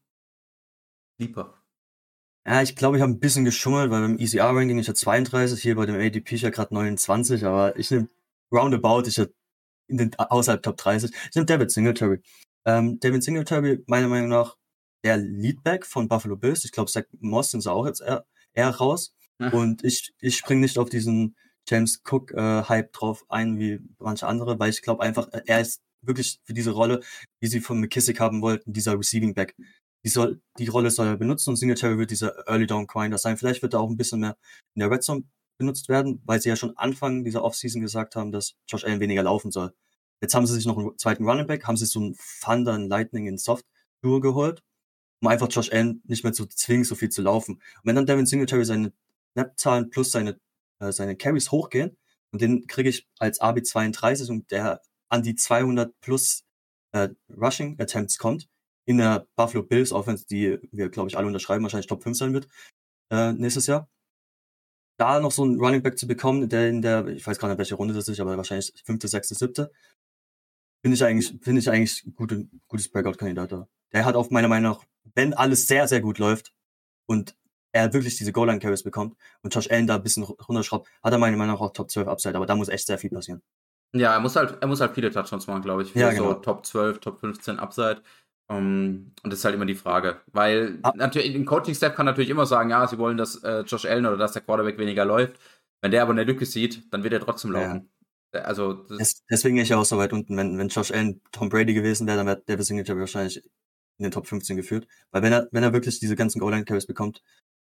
[1.16, 1.54] Sleeper?
[2.46, 5.76] Ja, ich glaube, ich habe ein bisschen geschummelt, weil beim ECR-Ranking ist ja 32, hier
[5.76, 8.08] bei dem ADP ist ja gerade 29, aber ich nehme
[8.52, 9.18] roundabout, ich
[9.88, 11.12] in den, außerhalb Top 30.
[11.12, 12.22] Ich nehme David Singletary.
[12.66, 14.58] Ähm, David Singletary, meiner Meinung nach,
[15.04, 16.66] der Leadback von Buffalo Bills.
[16.66, 19.14] Ich glaube, Zach Moss sind sie auch jetzt eher, eher raus.
[19.40, 19.54] Ach.
[19.54, 21.36] Und ich, ich springe nicht auf diesen
[21.68, 26.40] James Cook-Hype äh, drauf ein wie manche andere, weil ich glaube einfach, er ist wirklich
[26.44, 27.02] für diese Rolle,
[27.40, 29.56] wie sie von McKissick haben wollten, dieser Receiving Back
[30.08, 33.38] die, soll, die Rolle soll er benutzen und Singletary wird dieser Early Down Grinder sein.
[33.38, 34.38] Vielleicht wird er auch ein bisschen mehr
[34.74, 35.24] in der Red Zone
[35.58, 39.24] benutzt werden, weil sie ja schon Anfang dieser Offseason gesagt haben, dass Josh Allen weniger
[39.24, 39.74] laufen soll.
[40.22, 42.88] Jetzt haben sie sich noch einen zweiten Running Back, haben sie so einen Thunder und
[42.88, 43.66] Lightning in Soft
[44.02, 44.64] Tour geholt,
[45.22, 47.56] um einfach Josh Allen nicht mehr zu zwingen, so viel zu laufen.
[47.56, 48.94] Und wenn dann Devin Singletary seine
[49.34, 50.40] Snap-Zahlen plus seine,
[50.80, 51.98] äh, seine Carries hochgehen,
[52.32, 56.44] und den kriege ich als AB32 und der an die 200 plus
[56.94, 58.50] äh, Rushing Attempts kommt,
[58.86, 62.34] in der Buffalo Bills Offense, die wir, glaube ich, alle unterschreiben, wahrscheinlich Top 5 sein
[62.34, 62.48] wird
[63.10, 63.90] äh, nächstes Jahr.
[65.00, 67.58] Da noch so einen Running Back zu bekommen, der in der, ich weiß gar nicht,
[67.60, 69.72] welche Runde das ist, aber wahrscheinlich fünfte, sechste, siebte,
[70.82, 73.68] finde ich eigentlich, finde ich eigentlich gute, gutes Breakout-Kandidat da.
[73.94, 76.54] Der hat auf meiner Meinung nach, wenn alles sehr, sehr gut läuft
[77.06, 77.36] und
[77.74, 81.38] er wirklich diese Goal-Line-Carries bekommt und Josh Allen da ein bisschen runterschraubt, hat er meiner
[81.38, 83.44] Meinung nach auch Top 12 Upside, aber da muss echt sehr viel passieren.
[83.94, 85.94] Ja, er muss halt, er muss halt viele Touchdowns machen, glaube ich.
[85.96, 86.30] Ja, genau.
[86.30, 88.02] So Top 12, Top 15 Upside.
[88.50, 90.22] Um, ähm, und das ist halt immer die Frage.
[90.32, 90.94] Weil ah.
[90.96, 94.18] natürlich, ein Coaching-Step kann natürlich immer sagen, ja, sie wollen, dass äh, Josh Allen oder
[94.18, 95.38] dass der Quarterback weniger läuft.
[95.82, 97.90] Wenn der aber eine Lücke sieht, dann wird er trotzdem laufen.
[98.34, 98.42] Ja.
[98.42, 100.36] Also, das Deswegen ich ja auch so weit unten.
[100.38, 103.44] Wenn, wenn Josh Allen Tom Brady gewesen wäre, dann wäre David Singletary wahrscheinlich
[103.98, 104.88] in den Top 15 geführt.
[105.12, 107.24] Weil wenn er, wenn er wirklich diese ganzen Goal-Line-Carries bekommt,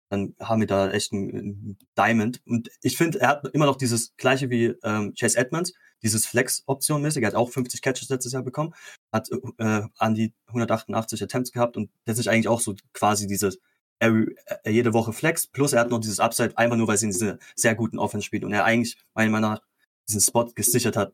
[0.09, 2.41] dann haben wir da echt einen Diamond.
[2.45, 7.01] Und ich finde, er hat immer noch dieses gleiche wie ähm, Chase Edmonds, dieses Flex-Option
[7.01, 7.23] mäßig.
[7.23, 8.73] Er hat auch 50 Catches letztes Jahr bekommen,
[9.11, 13.59] hat äh, an die 188 Attempts gehabt und das ist eigentlich auch so quasi dieses
[13.99, 14.25] er,
[14.65, 17.39] jede Woche Flex, plus er hat noch dieses Upside, einfach nur, weil sie in diese
[17.55, 19.61] sehr guten Offense spielt und er eigentlich, meiner Meinung nach,
[20.09, 21.13] diesen Spot gesichert hat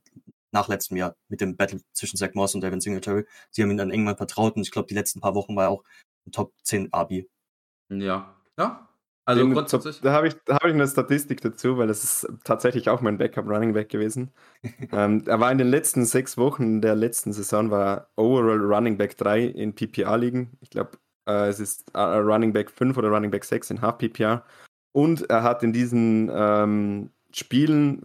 [0.52, 3.26] nach letztem Jahr mit dem Battle zwischen Zach Moss und Devin Singletary.
[3.52, 5.70] Sie haben ihn dann irgendwann vertraut und ich glaube, die letzten paar Wochen war er
[5.70, 5.84] auch
[6.26, 7.30] ein Top 10 Abi.
[7.90, 8.89] Ja, ja,
[9.26, 10.02] also Den, grundsätzlich.
[10.02, 13.48] Da habe ich, hab ich eine Statistik dazu, weil das ist tatsächlich auch mein Backup
[13.48, 14.32] Running Back gewesen.
[14.92, 19.18] ähm, er war in den letzten sechs Wochen der letzten Saison war Overall Running Back
[19.18, 20.58] 3 in PPR-Ligen.
[20.62, 24.00] Ich glaube, äh, es ist äh, Running Back 5 oder Running Back 6 in Half
[24.00, 24.44] PPR.
[24.92, 28.04] Und er hat in diesen ähm, Spielen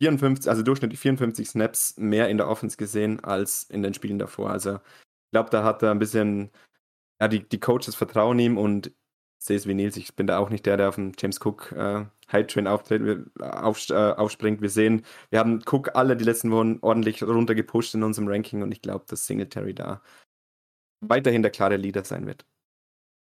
[0.00, 4.50] 54, also durchschnittlich 54 Snaps mehr in der Offense gesehen als in den Spielen davor.
[4.50, 6.50] Also ich glaube, da hat er ein bisschen,
[7.20, 8.92] ja, die, die Coaches vertrauen ihm und
[9.44, 11.72] sehe es wie Nils, ich bin da auch nicht der, der auf den James Cook
[11.72, 14.62] äh, High Train auftritt, auf, äh, aufspringt.
[14.62, 18.72] Wir sehen, wir haben Cook alle die letzten Wochen ordentlich runtergepusht in unserem Ranking und
[18.72, 20.00] ich glaube, dass Singletary da
[21.00, 22.46] weiterhin der klare Leader sein wird.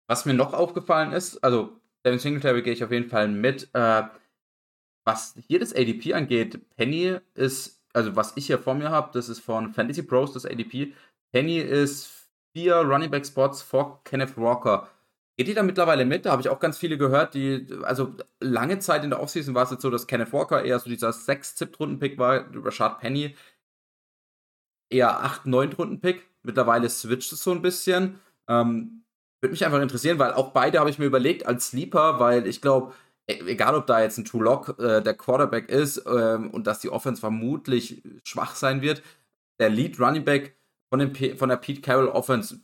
[0.08, 3.70] Was mir noch aufgefallen ist, also Devin Singletary gehe ich auf jeden Fall mit.
[3.74, 4.04] Äh,
[5.08, 9.30] was hier das ADP angeht, Penny ist, also was ich hier vor mir habe, das
[9.30, 10.94] ist von Fantasy Pros das ADP.
[11.32, 14.88] Penny ist vier Running Back Spots vor Kenneth Walker.
[15.38, 16.26] Geht die da mittlerweile mit?
[16.26, 19.63] Da habe ich auch ganz viele gehört, die, also lange Zeit in der Offseason war
[19.63, 23.00] es jetzt so, dass Kenneth Walker eher so dieser 6 zip runden pick war, Rashad
[23.00, 23.36] Penny
[24.89, 28.19] eher 8 9 runden pick Mittlerweile switcht es so ein bisschen.
[28.48, 29.04] Ähm,
[29.41, 32.62] Würde mich einfach interessieren, weil auch beide habe ich mir überlegt als Sleeper, weil ich
[32.62, 32.93] glaube,
[33.28, 36.80] e, egal ob da jetzt ein True Lock äh, der Quarterback ist ähm, und dass
[36.80, 39.02] die Offense vermutlich schwach sein wird,
[39.60, 40.56] der Lead Running Back
[40.89, 42.60] von, von der Pete Carroll Offense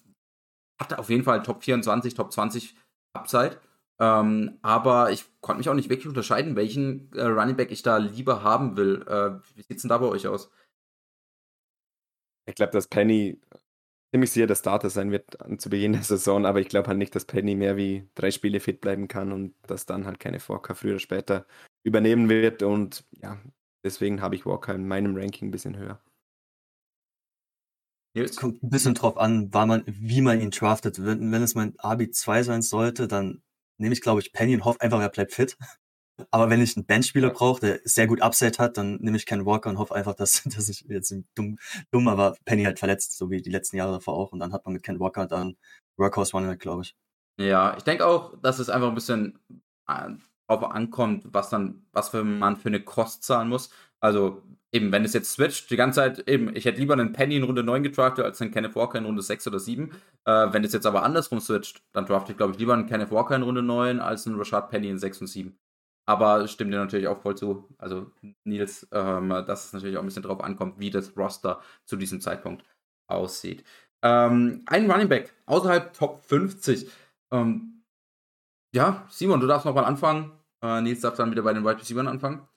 [0.82, 2.76] hatte auf jeden Fall Top 24, Top 20
[3.14, 3.58] Upside.
[4.00, 7.98] Ähm, aber ich konnte mich auch nicht wirklich unterscheiden, welchen äh, Running Back ich da
[7.98, 9.06] lieber haben will.
[9.08, 10.52] Äh, wie sieht es denn da bei euch aus?
[12.48, 13.40] Ich glaube, dass Penny
[14.12, 17.16] ziemlich sicher der Starter sein wird zu Beginn der Saison, aber ich glaube halt nicht,
[17.16, 20.74] dass Penny mehr wie drei Spiele fit bleiben kann und dass dann halt keine Walker
[20.74, 21.46] früher oder später
[21.84, 22.64] übernehmen wird.
[22.64, 23.40] Und ja,
[23.86, 26.02] deswegen habe ich Walker in meinem Ranking ein bisschen höher.
[28.14, 31.04] Es kommt ein bisschen drauf an, man, wie man ihn draftet.
[31.04, 33.42] Wenn, wenn es mein AB2 sein sollte, dann
[33.78, 35.58] nehme ich, glaube ich, Penny und hoffe einfach, er bleibt fit.
[36.30, 39.46] Aber wenn ich einen Bandspieler brauche, der sehr gut Upside hat, dann nehme ich Ken
[39.46, 41.58] Walker und hoffe einfach, dass, dass ich jetzt dumm,
[41.92, 44.32] dumm, aber Penny halt verletzt, so wie die letzten Jahre davor auch.
[44.32, 45.56] Und dann hat man mit Ken Walker dann
[45.98, 46.96] Workhorse Runner, glaube ich.
[47.40, 49.40] Ja, ich denke auch, dass es einfach ein bisschen
[49.88, 50.10] äh,
[50.48, 53.72] drauf ankommt, was dann, was für man für eine Kost zahlen muss.
[54.00, 57.36] Also eben, wenn es jetzt switcht, die ganze Zeit, eben, ich hätte lieber einen Penny
[57.36, 59.92] in Runde 9 gedraftet als einen Kenneth Walker in Runde 6 oder 7.
[60.26, 63.12] Äh, wenn es jetzt aber andersrum switcht, dann drafte ich, glaube ich, lieber einen Kenneth
[63.12, 65.58] Walker in Runde 9 als einen Rashad Penny in 6 und 7.
[66.08, 67.68] Aber stimmt dir natürlich auch voll zu.
[67.78, 68.12] Also,
[68.44, 72.22] Nils, ähm, dass es natürlich auch ein bisschen drauf ankommt, wie das Roster zu diesem
[72.22, 72.66] Zeitpunkt
[73.08, 73.64] aussieht.
[74.04, 76.90] Ähm, ein Running Back außerhalb Top 50.
[77.32, 77.84] Ähm,
[78.74, 80.32] ja, Simon, du darfst noch mal anfangen.
[80.64, 82.48] Äh, Nils darf dann wieder bei den Wide Receivers anfangen.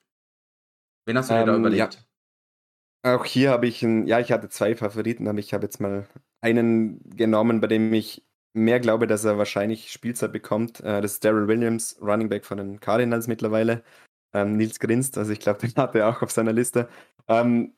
[1.05, 2.05] Wen hast du dir da Ähm, überlegt?
[3.03, 6.07] Auch hier habe ich, ein, ja, ich hatte zwei Favoriten, aber ich habe jetzt mal
[6.41, 10.79] einen genommen, bei dem ich mehr glaube, dass er wahrscheinlich Spielzeit bekommt.
[10.81, 13.83] Äh, das ist Daryl Williams, Running Back von den Cardinals mittlerweile.
[14.33, 16.89] Ähm, Nils grinst, also ich glaube, den hat er auch auf seiner Liste.
[17.27, 17.73] Ähm,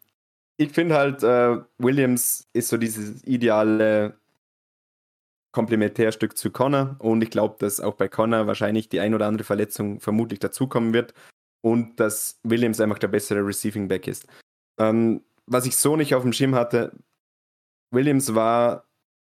[0.57, 4.19] ich finde halt, äh, Williams ist so dieses ideale
[5.51, 9.43] Komplementärstück zu Connor und ich glaube, dass auch bei Connor wahrscheinlich die ein oder andere
[9.43, 11.13] Verletzung vermutlich dazukommen wird
[11.67, 14.25] und dass Williams einfach der bessere Receiving Back ist.
[14.79, 16.93] Ähm, was ich so nicht auf dem Schirm hatte,
[17.91, 18.85] Williams war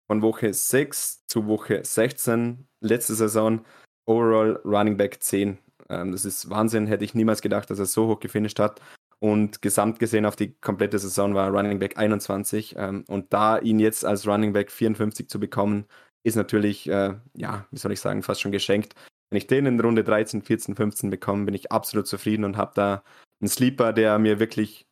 [0.06, 3.64] von Woche 6 zu Woche 16 letzte Saison
[4.06, 5.58] overall Running Back 10.
[5.88, 8.80] Ähm, das ist Wahnsinn, hätte ich niemals gedacht, dass er so hoch gefinisht hat.
[9.20, 12.76] Und gesamt gesehen auf die komplette Saison war Running Back 21.
[12.78, 15.86] Ähm, und da ihn jetzt als Running Back 54 zu bekommen,
[16.22, 18.94] ist natürlich, äh, ja, wie soll ich sagen, fast schon geschenkt.
[19.30, 22.72] Wenn ich den in Runde 13, 14, 15 bekomme, bin ich absolut zufrieden und habe
[22.74, 23.02] da
[23.40, 24.86] einen Sleeper, der mir wirklich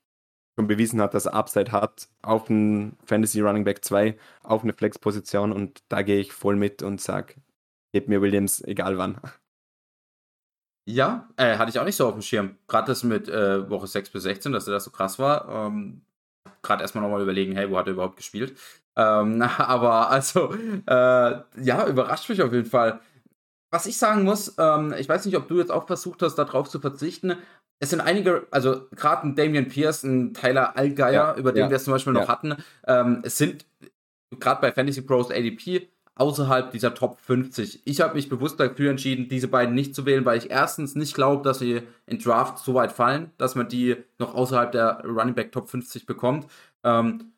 [0.59, 4.73] schon bewiesen hat, dass er Upside hat, auf einen Fantasy Running Back 2, auf eine
[4.73, 7.35] Flex-Position und da gehe ich voll mit und sage,
[7.93, 9.21] gebt mir Williams, egal wann.
[10.89, 12.57] Ja, äh, hatte ich auch nicht so auf dem Schirm.
[12.69, 15.49] Gerade das mit äh, Woche 6 bis 16, dass er das so krass war.
[15.49, 16.03] Ähm,
[16.63, 18.57] Gerade erstmal nochmal überlegen, hey, wo hat er überhaupt gespielt?
[18.95, 23.01] Ähm, aber also, äh, ja, überrascht mich auf jeden Fall.
[23.71, 26.69] Was ich sagen muss, ähm, ich weiß nicht, ob du jetzt auch versucht hast, darauf
[26.69, 27.37] zu verzichten.
[27.79, 31.71] Es sind einige, also gerade ein Damian Pierce, ein Tyler Allgeier, Ja, über den ja,
[31.71, 32.29] wir es zum Beispiel noch ja.
[32.29, 32.57] hatten.
[32.87, 33.67] Ähm, es sind
[34.39, 37.83] gerade bei Fantasy Pros ADP außerhalb dieser Top 50.
[37.85, 41.15] Ich habe mich bewusst dafür entschieden, diese beiden nicht zu wählen, weil ich erstens nicht
[41.15, 45.35] glaube, dass sie in Draft so weit fallen, dass man die noch außerhalb der Running
[45.35, 46.47] Back Top 50 bekommt.
[46.85, 47.33] Ähm,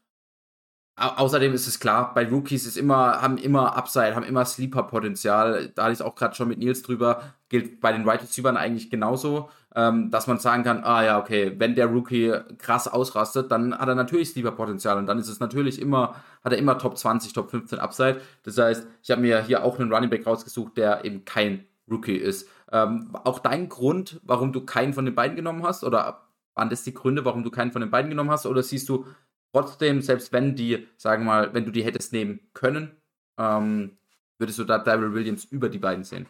[0.99, 5.71] außerdem ist es klar, bei Rookies ist immer, haben immer Upside, haben immer Sleeper-Potenzial.
[5.75, 7.23] Da hatte ich es auch gerade schon mit Nils drüber.
[7.49, 11.55] Gilt bei den Wide Receivers eigentlich genauso, ähm, dass man sagen kann, ah ja, okay,
[11.59, 15.81] wenn der Rookie krass ausrastet, dann hat er natürlich Sleeper-Potenzial und dann ist es natürlich
[15.81, 18.21] immer, hat er immer Top 20, Top 15 Upside.
[18.43, 22.17] Das heißt, ich habe mir hier auch einen Running Back rausgesucht, der eben kein Rookie
[22.17, 22.49] ist.
[22.73, 26.83] Ähm, auch dein Grund, warum du keinen von den beiden genommen hast, oder waren das
[26.83, 29.07] die Gründe, warum du keinen von den beiden genommen hast, oder siehst du
[29.53, 32.97] trotzdem, selbst wenn die, sagen wir mal, wenn du die hättest nehmen können,
[33.39, 33.99] ähm,
[34.39, 36.27] würdest du da Daryl Williams über die beiden sehen?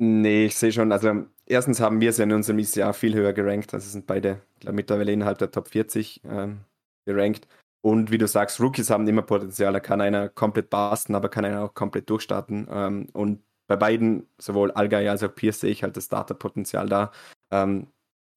[0.00, 3.74] Nee, ich sehe schon, also erstens haben wir ja in unserem Jahr viel höher gerankt,
[3.74, 6.60] also sind beide glaub, mittlerweile innerhalb der Top 40 ähm,
[7.04, 7.48] gerankt.
[7.80, 11.44] Und wie du sagst, Rookies haben immer Potenzial, da kann einer komplett basten, aber kann
[11.44, 12.68] einer auch komplett durchstarten.
[12.70, 17.12] Ähm, und bei beiden, sowohl Allgeier als auch Pierce, sehe ich halt das Starter-Potenzial da.
[17.50, 17.88] Ähm,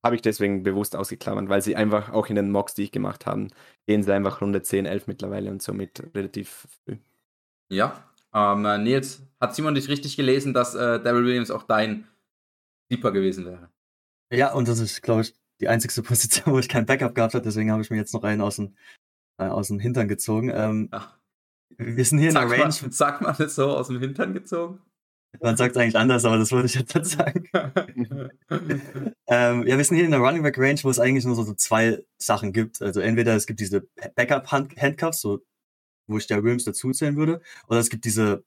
[0.04, 3.26] habe ich deswegen bewusst ausgeklammert, weil sie einfach auch in den Mocks, die ich gemacht
[3.26, 3.48] habe,
[3.88, 6.98] gehen sie einfach Runde 10, 11 mittlerweile und somit relativ früh.
[7.72, 8.04] Ja.
[8.34, 12.08] Ähm, äh, Nils, hat Simon dich richtig gelesen, dass äh, Daryl Williams auch dein
[12.88, 13.70] Sleeper gewesen wäre?
[14.34, 17.44] Ja, und das ist, glaube ich, die einzigste Position, wo ich kein Backup gehabt habe.
[17.44, 18.76] Deswegen habe ich mir jetzt noch einen aus dem,
[19.38, 20.50] äh, aus dem Hintern gezogen.
[20.54, 20.90] Ähm,
[21.78, 22.64] wir sind hier in der Sag Range.
[22.64, 24.82] mal, sag mal das so aus dem Hintern gezogen?
[25.40, 27.50] Man sagt es eigentlich anders, aber das würde ich jetzt nicht sagen.
[29.28, 31.44] Ähm, ja, wir sind hier in der Running Back Range, wo es eigentlich nur so,
[31.44, 32.82] so zwei Sachen gibt.
[32.82, 35.40] Also entweder es gibt diese Backup Hand Handcuffs, so,
[36.08, 38.44] wo ich der Williams dazuzählen würde, oder es gibt diese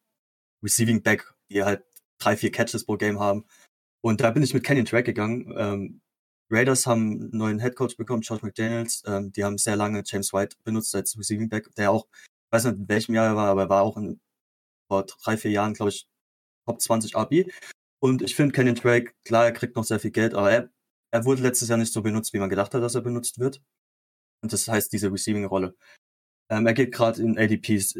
[0.62, 1.84] Receiving Back, die halt
[2.18, 3.46] drei, vier Catches pro Game haben.
[4.02, 5.54] Und da bin ich mit Kenyon Track gegangen.
[5.56, 6.02] Ähm,
[6.50, 9.02] Raiders haben einen neuen Head Coach bekommen, Josh McDaniels.
[9.06, 12.64] Ähm, die haben sehr lange James White benutzt als Receiving Back, der auch, ich weiß
[12.64, 14.20] nicht in welchem Jahr er war, aber er war auch in,
[14.88, 16.06] vor drei, vier Jahren, glaube ich,
[16.66, 17.50] Top 20 RB.
[18.00, 20.70] Und ich finde Kenyon Drake, klar, er kriegt noch sehr viel Geld, aber er,
[21.10, 23.62] er wurde letztes Jahr nicht so benutzt, wie man gedacht hat, dass er benutzt wird.
[24.42, 25.74] Und das heißt diese Receiving-Rolle.
[26.50, 27.94] Ähm, er geht gerade in ADPs,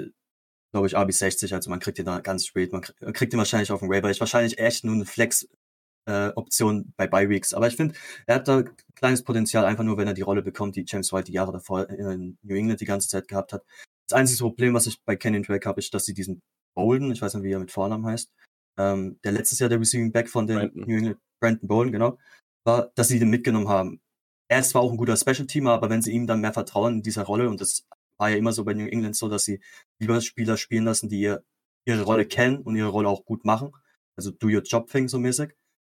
[0.72, 3.80] glaube ich, RB60, also man kriegt ihn da ganz straight, man kriegt, ihn wahrscheinlich auf
[3.80, 4.10] dem Waiver.
[4.10, 7.54] Ist wahrscheinlich echt nur eine Flex-Option äh, bei Bye Weeks.
[7.54, 7.94] Aber ich finde,
[8.26, 11.24] er hat da kleines Potenzial, einfach nur, wenn er die Rolle bekommt, die James White
[11.24, 13.64] die Jahre davor in New England die ganze Zeit gehabt hat.
[14.08, 16.42] Das einzige Problem, was ich bei Kenyon Drake habe, ist, dass sie diesen
[16.74, 18.30] Bolden, ich weiß nicht, wie er mit Vornamen heißt,
[18.78, 20.84] ähm, der letztes Jahr der Receiving Back von den Brandon.
[20.86, 22.18] New England, Brandon Bolden, genau,
[22.64, 24.00] war, dass sie den mitgenommen haben.
[24.48, 27.02] Er ist zwar auch ein guter Special-Teamer, aber wenn sie ihm dann mehr vertrauen in
[27.02, 27.86] dieser Rolle, und das
[28.18, 29.60] war ja immer so bei New England so, dass sie
[30.00, 31.44] lieber Spieler spielen lassen, die ihr,
[31.86, 33.72] ihre Rolle kennen und ihre Rolle auch gut machen,
[34.16, 35.52] also do your job thing so mäßig,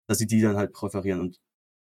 [0.07, 1.21] dass sie die dann halt präferieren.
[1.21, 1.39] Und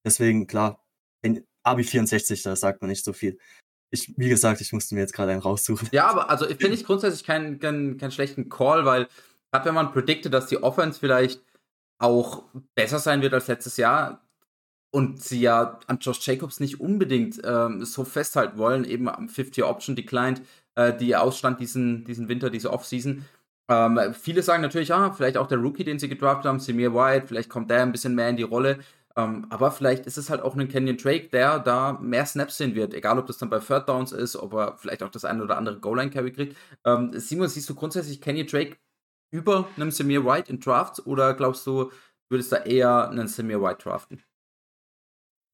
[0.06, 0.84] deswegen, klar,
[1.22, 3.38] in AB64, da sagt man nicht so viel.
[3.92, 5.90] Ich, wie gesagt, ich musste mir jetzt gerade einen raussuchen.
[5.92, 9.08] Ja, aber also finde ich grundsätzlich keinen keinen keinen schlechten Call, weil
[9.56, 11.42] gerade wenn man prediktet, dass die Offense vielleicht
[11.98, 12.44] auch
[12.76, 14.22] besser sein wird als letztes Jahr
[14.92, 19.64] und sie ja an Josh Jacobs nicht unbedingt ähm, so festhalten wollen, eben am 50
[19.64, 20.42] Option declined,
[20.76, 23.26] äh, die ausstand diesen, diesen Winter, diese Offseason,
[23.68, 27.28] Ähm, viele sagen natürlich, ja, vielleicht auch der Rookie, den sie gedraftet haben, Samir White,
[27.28, 28.80] vielleicht kommt der ein bisschen mehr in die Rolle.
[29.18, 32.76] Ähm, aber vielleicht ist es halt auch ein Kenyon Drake, der da mehr Snaps sehen
[32.76, 32.94] wird.
[32.94, 35.58] Egal, ob das dann bei Third Downs ist, ob er vielleicht auch das eine oder
[35.58, 36.58] andere Goal-Line-Carry kriegt.
[36.86, 38.78] Ähm, Simon, siehst du grundsätzlich Kenyon Drake
[39.32, 41.92] über einem Samir White in Drafts oder glaubst du,
[42.30, 44.24] würdest da eher einen Samir White draften?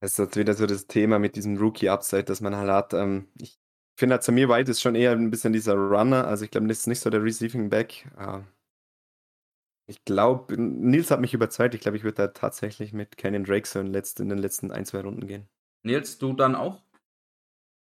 [0.03, 2.93] Es ist jetzt wieder so das Thema mit diesem Rookie-Upside, das man halt hat.
[2.93, 3.59] Ähm, ich
[3.97, 6.25] finde, halt, Samir White ist schon eher ein bisschen dieser Runner.
[6.25, 8.07] Also ich glaube, das ist nicht so der Receiving Back.
[8.19, 8.41] Uh,
[9.87, 11.75] ich glaube, Nils hat mich überzeugt.
[11.75, 14.71] Ich glaube, ich würde da tatsächlich mit Canyon Drake so in, letzt, in den letzten
[14.71, 15.47] ein, zwei Runden gehen.
[15.83, 16.81] Nils, du dann auch?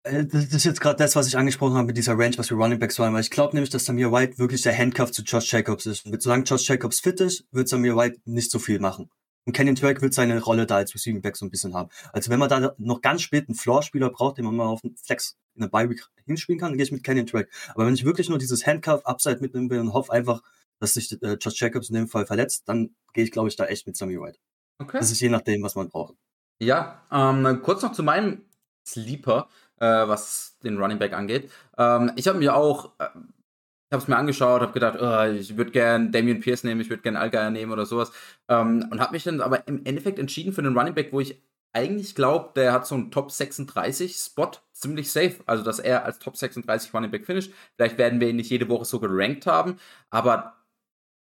[0.05, 2.57] Äh, das ist jetzt gerade das, was ich angesprochen habe mit dieser Range, was wir
[2.57, 5.53] Running Backs wollen, weil ich glaube nämlich, dass Samir White wirklich der Handcuff zu Josh
[5.53, 6.07] Jacobs ist.
[6.07, 9.11] Und solange Josh Jacobs fit ist, wird Samir White nicht so viel machen.
[9.47, 11.91] Und Kenyon Drake wird seine Rolle da als Receiving Back so ein bisschen haben.
[12.13, 14.97] Also wenn man da noch ganz spät einen Floor-Spieler braucht, den man mal auf den
[14.97, 17.51] Flex in der Bye-Week hinspielen kann, dann gehe ich mit Kenyon Drake.
[17.75, 20.43] Aber wenn ich wirklich nur dieses Handcuff-Upside mitnehmen will und hoffe einfach,
[20.81, 23.67] dass sich äh, Josh Jacobs in dem Fall verletzt, dann gehe ich, glaube ich, da
[23.67, 24.39] echt mit Sammy White.
[24.79, 24.99] Okay.
[24.99, 26.15] Das ist je nachdem, was man braucht.
[26.59, 28.43] Ja, ähm, kurz noch zu meinem
[28.87, 29.49] Sleeper,
[29.81, 31.51] äh, was den Running Back angeht.
[31.79, 35.57] Ähm, ich habe mir auch, äh, ich habe es mir angeschaut, habe gedacht, oh, ich
[35.57, 38.13] würde gern Damian Pierce nehmen, ich würde gern Allgeier nehmen oder sowas.
[38.49, 41.41] Ähm, und habe mich dann aber im Endeffekt entschieden für den Running Back, wo ich
[41.73, 45.37] eigentlich glaube, der hat so einen Top 36 Spot ziemlich safe.
[45.47, 47.53] Also, dass er als Top 36 Running Back finisht.
[47.77, 49.79] Vielleicht werden wir ihn nicht jede Woche so gerankt haben,
[50.11, 50.55] aber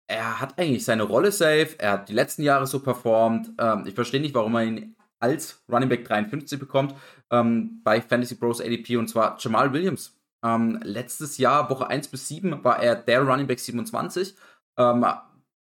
[0.08, 3.50] er hat eigentlich seine Rolle safe, er hat die letzten Jahre so performt.
[3.58, 4.95] Ähm, ich verstehe nicht, warum er ihn
[5.26, 6.94] als Running Back 53 bekommt
[7.30, 10.16] ähm, bei Fantasy Bros ADP und zwar Jamal Williams.
[10.44, 14.34] Ähm, letztes Jahr, Woche 1 bis 7, war er der Running Back 27,
[14.78, 15.04] ähm,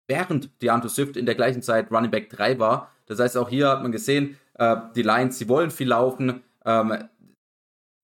[0.08, 2.90] während DeAndre Swift in der gleichen Zeit Running Back 3 war.
[3.06, 6.42] Das heißt, auch hier hat man gesehen, äh, die Lions, sie wollen viel laufen.
[6.64, 7.08] Ähm,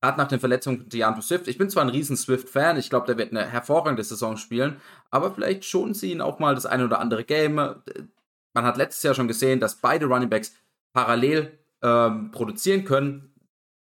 [0.02, 1.48] gerade nach den Verletzungen DeAndre Swift.
[1.48, 5.32] Ich bin zwar ein riesen Swift-Fan, ich glaube, der wird eine hervorragende Saison spielen, aber
[5.32, 7.56] vielleicht schonen sie ihn auch mal das eine oder andere Game.
[7.56, 10.54] Man hat letztes Jahr schon gesehen, dass beide Runningbacks
[10.92, 13.35] parallel ähm, produzieren können.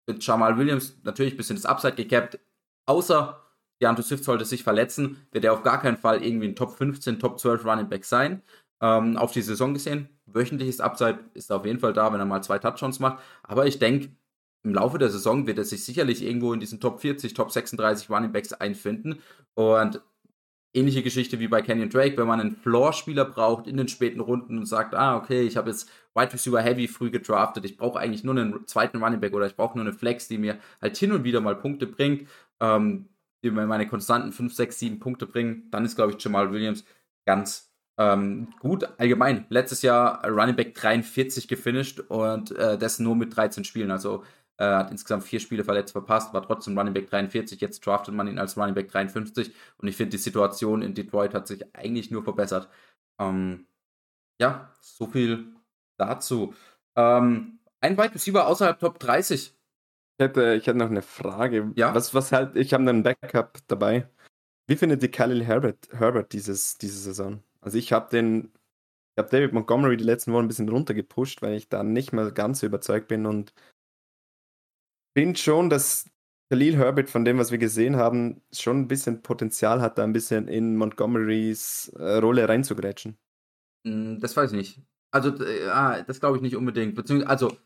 [0.07, 2.41] Mit Jamal Williams natürlich ein bisschen das Upside gecapped.
[2.87, 3.43] Außer
[3.81, 7.19] DeAndre Swift sollte sich verletzen, wird er auf gar keinen Fall irgendwie ein Top 15,
[7.19, 8.43] Top 12 Running Back sein.
[8.81, 12.43] Ähm, auf die Saison gesehen, wöchentliches Upside ist auf jeden Fall da, wenn er mal
[12.43, 13.23] zwei Touchdowns macht.
[13.43, 14.11] Aber ich denke,
[14.65, 18.11] im Laufe der Saison wird er sich sicherlich irgendwo in diesen Top 40, Top 36
[18.11, 19.21] Running Backs einfinden.
[19.55, 20.01] Und
[20.75, 24.59] ähnliche Geschichte wie bei Kenyon Drake, wenn man einen Floor-Spieler braucht in den späten Runden
[24.59, 28.25] und sagt, ah, okay, ich habe jetzt Wide Receiver Heavy früh gedraftet, ich brauche eigentlich
[28.25, 31.13] nur einen zweiten Running Back oder ich brauche nur eine Flex, die mir halt hin
[31.13, 32.29] und wieder mal Punkte bringt,
[32.61, 33.09] ähm,
[33.43, 36.85] die mir meine konstanten 5, 6, 7 Punkte bringen, dann ist, glaube ich, Jamal Williams
[37.25, 38.89] ganz ähm, gut.
[38.99, 44.25] Allgemein, letztes Jahr Running Back 43 gefinisht und äh, das nur mit 13 Spielen, also
[44.59, 47.61] äh, hat insgesamt vier Spiele verletzt verpasst, war trotzdem Running Back 43.
[47.61, 49.53] Jetzt draftet man ihn als Running Back 53.
[49.79, 52.69] Und ich finde, die Situation in Detroit hat sich eigentlich nur verbessert.
[53.21, 53.67] Ähm,
[54.41, 55.55] ja, so viel
[55.97, 56.55] dazu.
[56.97, 59.55] Ähm, ein Wide Receiver außerhalb Top 30.
[60.21, 61.73] Ich hätte, ich hätte noch eine Frage.
[61.77, 61.95] Ja?
[61.95, 64.09] Was, was halt, ich habe einen Backup dabei.
[64.67, 67.43] Wie findet ihr Khalil Herbert, Herbert dieses, diese Saison?
[67.61, 68.53] Also ich habe den,
[69.15, 72.33] ich habe David Montgomery die letzten Wochen ein bisschen runtergepusht, weil ich da nicht mehr
[72.33, 73.55] ganz überzeugt bin und
[75.19, 76.09] finde schon, dass
[76.49, 80.13] Khalil Herbert, von dem, was wir gesehen haben, schon ein bisschen Potenzial hat, da ein
[80.13, 83.19] bisschen in Montgomerys äh, Rolle reinzugrätschen.
[83.85, 84.81] Hm, das weiß ich nicht.
[85.11, 86.95] Also, äh, das glaube ich nicht unbedingt.
[86.95, 87.57] Beziehungsweise, also,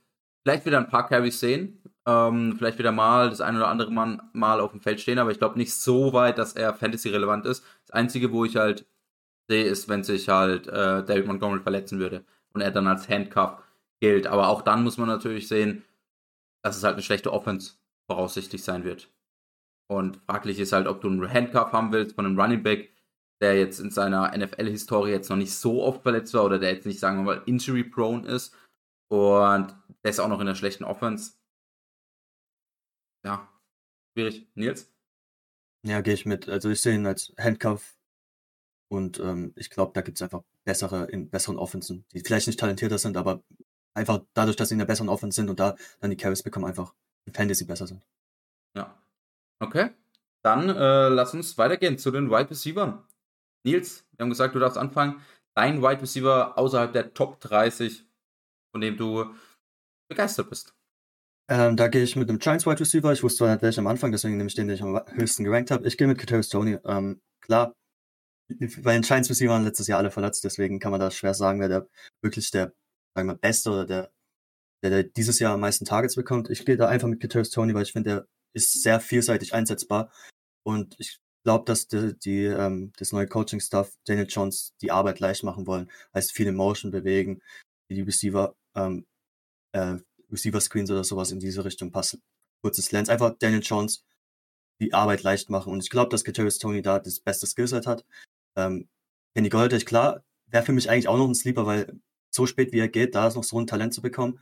[0.42, 1.82] vielleicht wieder ein paar Carries sehen.
[2.06, 5.30] Ähm, vielleicht wieder mal das ein oder andere Mal, mal auf dem Feld stehen, aber
[5.30, 7.64] ich glaube nicht so weit, dass er Fantasy-relevant ist.
[7.86, 8.86] Das Einzige, wo ich halt
[9.46, 13.58] sehe, ist, wenn sich halt äh, David Montgomery verletzen würde und er dann als Handcuff
[14.00, 14.26] gilt.
[14.26, 15.84] Aber auch dann muss man natürlich sehen,
[16.62, 17.74] dass es halt eine schlechte Offense
[18.10, 19.12] voraussichtlich sein wird.
[19.90, 22.92] Und fraglich ist halt, ob du einen Handcuff haben willst von einem Running Back,
[23.40, 26.86] der jetzt in seiner NFL-Historie jetzt noch nicht so oft verletzt war oder der jetzt
[26.86, 28.54] nicht, sagen wir mal, injury-prone ist.
[29.10, 31.34] Und der ist auch noch in einer schlechten Offense.
[33.24, 33.48] Ja,
[34.14, 34.48] schwierig.
[34.54, 34.90] Nils?
[35.84, 36.48] Ja, gehe ich mit.
[36.48, 37.98] Also ich sehe ihn als Handcuff
[38.88, 42.60] und ähm, ich glaube, da gibt es einfach bessere, in besseren Offensen, die vielleicht nicht
[42.60, 43.42] talentierter sind, aber
[43.94, 46.66] einfach dadurch, dass sie in der besseren Offense sind und da dann die Carries bekommen,
[46.66, 46.94] einfach
[47.26, 48.02] in Fantasy besser sind.
[48.76, 48.98] Ja.
[49.60, 49.90] Okay.
[50.44, 52.94] Dann äh, lass uns weitergehen zu den Wide Receivers.
[53.64, 55.20] Nils, wir haben gesagt, du darfst anfangen.
[55.54, 58.04] Dein Wide Receiver außerhalb der Top 30,
[58.74, 59.32] von dem du
[60.08, 60.74] begeistert bist.
[61.48, 63.12] Ähm, da gehe ich mit dem Giants Wide Receiver.
[63.12, 65.44] Ich wusste zwar nicht welchen am Anfang, deswegen nehme ich den, den ich am höchsten
[65.44, 65.86] gerankt habe.
[65.86, 66.78] Ich gehe mit Kadarius Tony.
[66.84, 67.74] Ähm, klar,
[68.48, 71.60] bei den Giants Receiver waren letztes Jahr alle verletzt, deswegen kann man da schwer sagen,
[71.60, 71.88] wer der
[72.22, 72.72] wirklich der
[73.14, 74.12] sagen wir, Beste oder der,
[74.82, 76.50] der, der dieses Jahr am meisten Targets bekommt.
[76.50, 80.12] Ich gehe da einfach mit Kadarius Tony, weil ich finde, der ist sehr vielseitig einsetzbar.
[80.64, 85.42] Und ich glaube, dass die, die ähm, das neue Coaching-Staff Daniel Jones die Arbeit leicht
[85.42, 87.42] machen wollen, heißt viele Motion bewegen,
[87.90, 89.06] die Receiver, ähm,
[89.72, 89.96] äh,
[90.30, 92.22] Receiver-Screens oder sowas in diese Richtung passen.
[92.62, 94.04] Kurzes Lens, einfach Daniel Jones
[94.80, 95.72] die Arbeit leicht machen.
[95.72, 98.04] Und ich glaube, dass Kadarius Tony da das beste Skillset hat.
[98.56, 98.88] Ähm,
[99.34, 102.00] Kenny Golladay, klar, wäre für mich eigentlich auch noch ein Sleeper, weil
[102.34, 104.40] so spät wie er geht, da ist noch so ein Talent zu bekommen,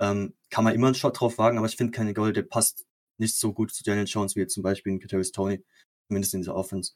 [0.00, 2.86] ähm, kann man immer einen Shot drauf wagen, aber ich finde Kenny Golladay passt
[3.18, 5.62] nicht so gut zu Daniel Jones wie zum Beispiel in Kadarius Tony,
[6.08, 6.92] zumindest in dieser Offense.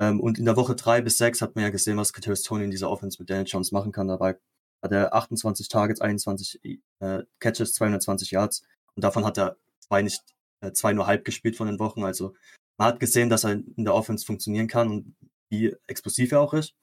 [0.00, 2.64] Ähm, und in der Woche drei bis sechs hat man ja gesehen, was Kadarius Tony
[2.64, 4.08] in dieser Offense mit Daniel Jones machen kann.
[4.08, 4.38] Dabei
[4.82, 6.60] hat er 28 Targets, 21
[7.00, 8.62] äh, Catches, 220 Yards
[8.94, 10.22] und davon hat er zwei nicht,
[10.60, 12.04] äh, zwei nur halb gespielt von den Wochen.
[12.04, 12.34] Also
[12.78, 15.16] man hat gesehen, dass er in der Offense funktionieren kann und
[15.48, 16.74] wie explosiv er auch ist.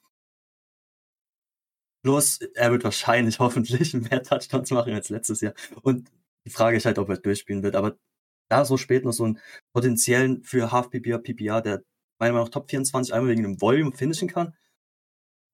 [2.04, 5.54] Bloß, er wird wahrscheinlich hoffentlich mehr Touchdowns machen als letztes Jahr.
[5.82, 6.10] Und
[6.46, 7.76] die Frage ist halt, ob er durchspielen wird.
[7.76, 7.96] Aber
[8.50, 9.40] da so spät noch so einen
[9.72, 11.82] potenziellen für Half PPR, PPR, der
[12.20, 14.54] meiner Meinung nach Top 24 einmal wegen dem Volume finishen kann,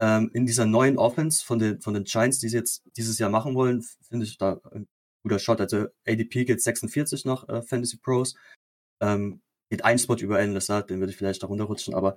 [0.01, 3.31] ähm, in dieser neuen Offense von den, von den Giants, die sie jetzt dieses Jahr
[3.31, 4.89] machen wollen, finde ich da ein
[5.23, 5.61] guter Shot.
[5.61, 8.35] Also ADP geht 46 nach äh, Fantasy Pros,
[9.01, 9.41] ähm,
[9.71, 12.17] geht ein Spot über Lazard, den würde ich vielleicht da runterrutschen, aber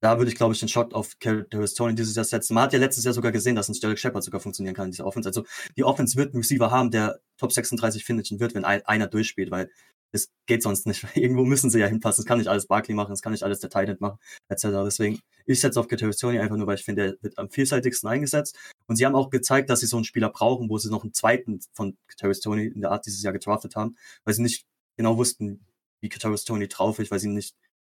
[0.00, 2.54] da würde ich, glaube ich, den Shot auf Kadarius Tony dieses Jahr setzen.
[2.54, 4.90] Man hat ja letztes Jahr sogar gesehen, dass ein Sterling Shepard sogar funktionieren kann in
[4.92, 5.28] dieser Offense.
[5.28, 5.44] Also
[5.76, 9.50] die Offense wird einen Receiver haben, der Top 36 finishen wird, wenn ein, einer durchspielt,
[9.50, 9.70] weil
[10.12, 11.04] es geht sonst nicht.
[11.14, 12.22] Irgendwo müssen sie ja hinpassen.
[12.22, 14.68] Es kann nicht alles Barkley machen, es kann nicht alles der Titan machen, etc.
[14.84, 18.08] Deswegen, ich setze auf Kadarius Tony einfach nur, weil ich finde, er wird am vielseitigsten
[18.08, 18.56] eingesetzt.
[18.86, 21.12] Und sie haben auch gezeigt, dass sie so einen Spieler brauchen, wo sie noch einen
[21.12, 24.64] zweiten von Kadarius Tony in der Art dieses Jahr gedraftet haben, weil sie nicht
[24.96, 25.66] genau wussten,
[26.00, 27.54] wie Kadarius Tony drauf ist, weil sie nicht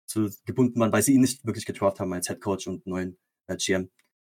[0.05, 3.17] zu gebunden waren, weil sie ihn nicht wirklich gedraft haben als Head Coach und neuen
[3.47, 3.89] äh, GM.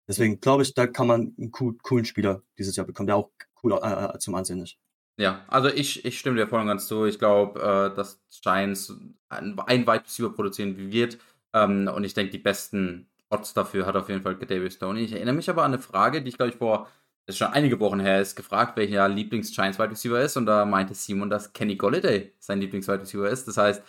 [0.08, 3.30] Deswegen glaube ich, da kann man einen cool, coolen Spieler dieses Jahr bekommen, der auch
[3.62, 4.76] cool äh, äh, zum Ansehen ist.
[5.18, 7.06] Ja, also ich, ich stimme dir voll und ganz zu.
[7.06, 8.94] Ich glaube, äh, dass Giants
[9.28, 11.18] ein, ein Wide Receiver produzieren wird.
[11.54, 15.00] Ähm, und ich denke, die besten Odds dafür hat auf jeden Fall David Stoney.
[15.00, 16.88] Ich erinnere mich aber an eine Frage, die ich glaube ich vor,
[17.24, 20.36] das ist schon einige Wochen her ist, gefragt, welcher Lieblings-Giants Wide Receiver ist.
[20.36, 23.48] Und da meinte Simon, dass Kenny Golladay sein Lieblings-Wide Receiver ist.
[23.48, 23.82] Das heißt,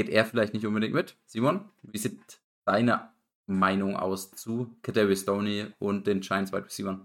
[0.00, 1.16] geht er vielleicht nicht unbedingt mit.
[1.26, 3.10] Simon, wie sieht deine
[3.46, 7.00] Meinung aus zu Kadarius Stoney und den Giants Wide Receivers?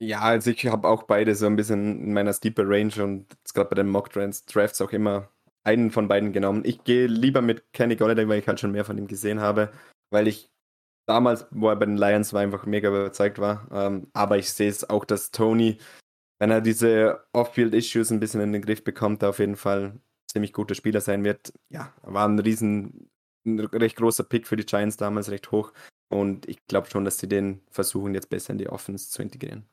[0.00, 3.70] Ja, also ich habe auch beide so ein bisschen in meiner Steeper Range und gerade
[3.70, 5.30] bei den Mock Drafts auch immer
[5.64, 6.62] einen von beiden genommen.
[6.66, 9.72] Ich gehe lieber mit Kenny Golladay, weil ich halt schon mehr von ihm gesehen habe,
[10.10, 10.50] weil ich
[11.06, 13.66] damals, wo er bei den Lions war, einfach mega überzeugt war.
[13.72, 15.78] Ähm, aber ich sehe es auch, dass Tony,
[16.38, 19.98] wenn er diese Off-Field-Issues ein bisschen in den Griff bekommt, auf jeden Fall
[20.30, 21.52] ziemlich guter Spieler sein wird.
[21.70, 23.10] Ja, war ein riesen,
[23.46, 25.72] ein recht großer Pick für die Giants damals, recht hoch.
[26.10, 29.66] Und ich glaube schon, dass sie den versuchen, jetzt besser in die Offense zu integrieren.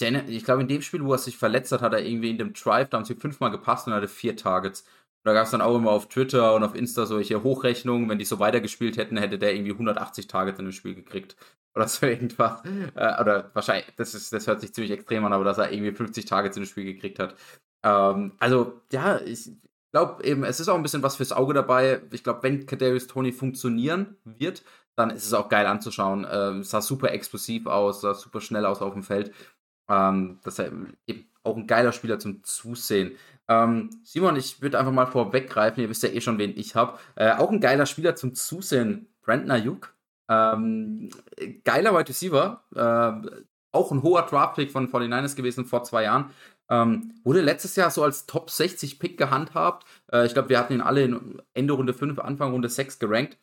[0.00, 2.54] Ich glaube, in dem Spiel, wo er sich verletzt hat, hat er irgendwie in dem
[2.54, 4.84] Drive, da haben sie fünfmal gepasst und hatte vier Targets.
[5.24, 8.08] Da gab es dann auch immer auf Twitter und auf Insta solche Hochrechnungen.
[8.08, 11.36] Wenn die so weitergespielt hätten, hätte der irgendwie 180 Targets in dem Spiel gekriegt.
[11.74, 12.62] Oder so irgendwas.
[12.94, 15.92] Äh, oder wahrscheinlich, das, ist, das hört sich ziemlich extrem an, aber dass er irgendwie
[15.92, 17.34] 50 Targets in dem Spiel gekriegt hat.
[17.82, 19.52] Ähm, also, ja, ich
[19.92, 22.02] glaube eben, es ist auch ein bisschen was fürs Auge dabei.
[22.10, 24.62] Ich glaube, wenn Kadarius Tony funktionieren wird,
[24.96, 26.26] dann ist es auch geil anzuschauen.
[26.30, 29.32] Ähm, sah super explosiv aus, sah super schnell aus auf dem Feld.
[29.88, 30.72] Ähm, das ist
[31.06, 33.12] eben auch ein geiler Spieler zum Zusehen.
[33.48, 36.98] Ähm, Simon, ich würde einfach mal vorweggreifen, ihr wisst ja eh schon, wen ich habe.
[37.16, 39.94] Äh, auch ein geiler Spieler zum Zusehen, Brandon Ayuk.
[40.28, 41.10] Ähm,
[41.64, 46.30] geiler Wide Receiver, äh, auch ein hoher Draft-Pick von 49ers gewesen vor zwei Jahren.
[46.70, 49.86] Ähm, wurde letztes Jahr so als Top 60 Pick gehandhabt.
[50.12, 53.38] Äh, ich glaube, wir hatten ihn alle in Ende Runde 5, Anfang Runde 6 gerankt.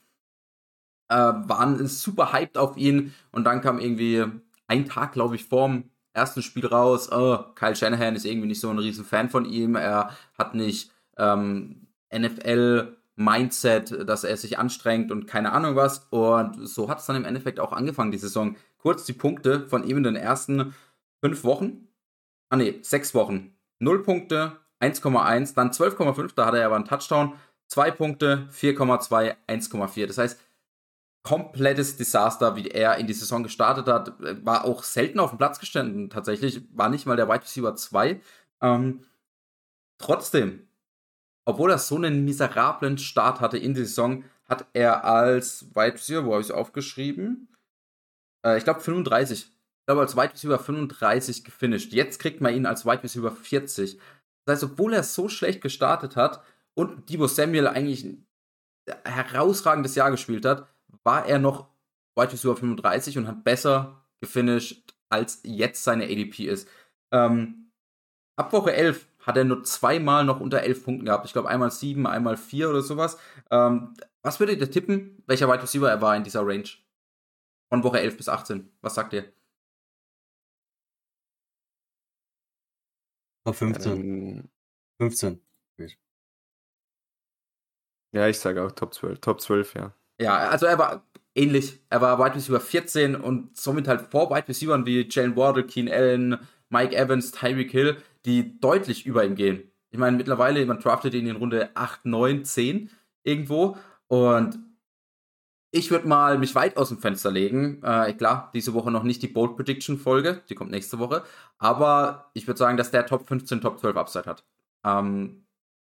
[1.09, 4.25] Äh, waren super hyped auf ihn und dann kam irgendwie
[4.67, 8.69] ein Tag, glaube ich, vorm ersten Spiel raus, oh, Kyle Shanahan ist irgendwie nicht so
[8.69, 15.11] ein riesen Fan von ihm, er hat nicht ähm, NFL Mindset, dass er sich anstrengt
[15.11, 16.07] und keine Ahnung was.
[16.09, 18.55] Und so hat es dann im Endeffekt auch angefangen, die Saison.
[18.77, 20.73] Kurz die Punkte von ihm in den ersten
[21.21, 21.88] fünf Wochen.
[22.49, 23.55] Ah ne, sechs Wochen.
[23.79, 27.33] Null Punkte, 1,1, dann 12,5, da hat er aber einen Touchdown.
[27.67, 30.07] Zwei Punkte, 4,2, 1,4.
[30.07, 30.39] Das heißt,
[31.23, 34.13] komplettes Desaster, wie er in die Saison gestartet hat.
[34.45, 36.61] War auch selten auf dem Platz gestanden, tatsächlich.
[36.73, 38.19] War nicht mal der Wide Receiver 2.
[38.61, 39.05] Ähm,
[39.99, 40.67] trotzdem,
[41.45, 46.25] obwohl er so einen miserablen Start hatte in die Saison, hat er als Wide Receiver,
[46.25, 47.47] wo habe ich es aufgeschrieben?
[48.43, 49.51] Äh, ich glaube 35.
[49.89, 51.93] Glaube als Wide Receiver 35 gefinisht.
[51.93, 53.97] Jetzt kriegt man ihn als Wide Receiver 40.
[54.45, 56.43] Das heißt, obwohl er so schlecht gestartet hat
[56.75, 58.27] und Debo Samuel eigentlich ein
[59.03, 60.67] herausragendes Jahr gespielt hat,
[61.03, 61.69] war er noch
[62.15, 66.69] Wide Receiver 35 und hat besser gefinisht, als jetzt seine ADP ist.
[67.11, 67.71] Ähm,
[68.35, 71.25] ab Woche 11 hat er nur zweimal noch unter 11 Punkten gehabt.
[71.25, 73.17] Ich glaube, einmal 7, einmal 4 oder sowas.
[73.49, 76.69] Ähm, Was würdet ihr tippen, welcher Wide Receiver er war in dieser Range?
[77.69, 78.69] Von Woche 11 bis 18.
[78.81, 79.33] Was sagt ihr?
[83.45, 83.91] Top 15.
[83.91, 84.49] Ähm,
[84.99, 85.41] 15.
[88.13, 89.19] ja, ich sage auch Top 12.
[89.19, 89.93] Top 12, ja.
[90.19, 91.79] Ja, also er war ähnlich.
[91.89, 95.89] Er war Wide Receiver 14 und somit halt vor Wide Receivern wie Jalen Wardle, Keen
[95.89, 96.37] Allen,
[96.69, 99.71] Mike Evans, Tyreek Hill, die deutlich über ihm gehen.
[99.91, 102.89] Ich meine, mittlerweile, man draftet ihn in Runde 8, 9, 10
[103.23, 103.77] irgendwo
[104.07, 104.59] und
[105.71, 107.81] ich würde mal mich weit aus dem Fenster legen.
[107.83, 111.23] Äh, klar, diese Woche noch nicht die Bold Prediction Folge, die kommt nächste Woche.
[111.57, 114.43] Aber ich würde sagen, dass der Top 15, Top 12 Upside hat.
[114.83, 115.45] Ähm,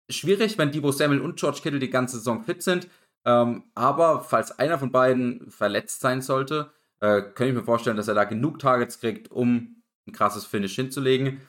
[0.09, 2.87] schwierig, wenn Debo Samuel und George Kittle die ganze Saison fit sind.
[3.25, 8.07] Ähm, aber falls einer von beiden verletzt sein sollte, äh, könnte ich mir vorstellen, dass
[8.07, 11.41] er da genug Targets kriegt, um ein krasses Finish hinzulegen.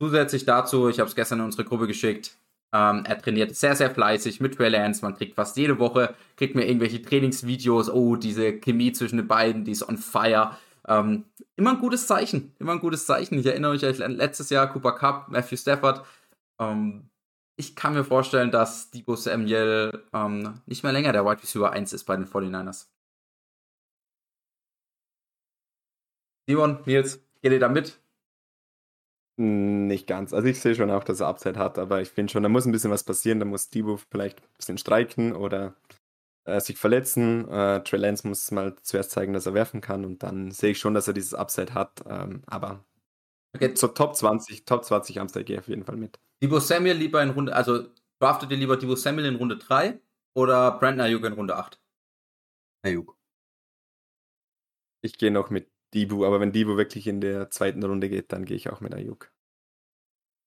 [0.00, 2.36] Zusätzlich dazu, ich habe es gestern in unsere Gruppe geschickt,
[2.72, 5.02] ähm, er trainiert sehr, sehr fleißig mit Trey Lance.
[5.02, 7.90] Man kriegt fast jede Woche, kriegt mir irgendwelche Trainingsvideos.
[7.90, 10.56] Oh, diese Chemie zwischen den beiden, die ist on fire.
[10.88, 11.24] Ähm,
[11.56, 12.54] immer ein gutes Zeichen.
[12.58, 13.38] Immer ein gutes Zeichen.
[13.38, 16.04] Ich erinnere mich an letztes Jahr Cooper Cup, Matthew Stafford.
[16.58, 17.10] Ähm,
[17.56, 21.92] ich kann mir vorstellen, dass Debo Samuel ähm, nicht mehr länger der Wide Receiver 1
[21.92, 22.86] ist bei den 49ers.
[26.48, 28.01] Simon, Nils, geht ihr da mit?
[29.38, 30.34] Nicht ganz.
[30.34, 32.66] Also ich sehe schon auch, dass er Upside hat, aber ich finde schon, da muss
[32.66, 33.40] ein bisschen was passieren.
[33.40, 35.74] Da muss Debo vielleicht ein bisschen streiken oder
[36.44, 37.48] äh, sich verletzen.
[37.48, 40.78] Äh, Trey Lance muss mal zuerst zeigen, dass er werfen kann und dann sehe ich
[40.78, 42.04] schon, dass er dieses Upside hat.
[42.06, 42.84] Ähm, aber
[43.56, 43.72] okay.
[43.72, 46.18] zur Top 20, Top 20 Upside gehe ich auf jeden Fall mit.
[46.42, 47.86] Debo Samuel lieber in Runde, also
[48.20, 49.98] draftet ihr lieber Debo Samuel in Runde 3
[50.34, 51.80] oder Brandon Ayuk in Runde 8?
[52.84, 53.16] Ayuk.
[55.04, 58.44] Ich gehe noch mit Dibu, aber wenn Dibu wirklich in der zweiten Runde geht, dann
[58.44, 59.30] gehe ich auch mit Ayuk.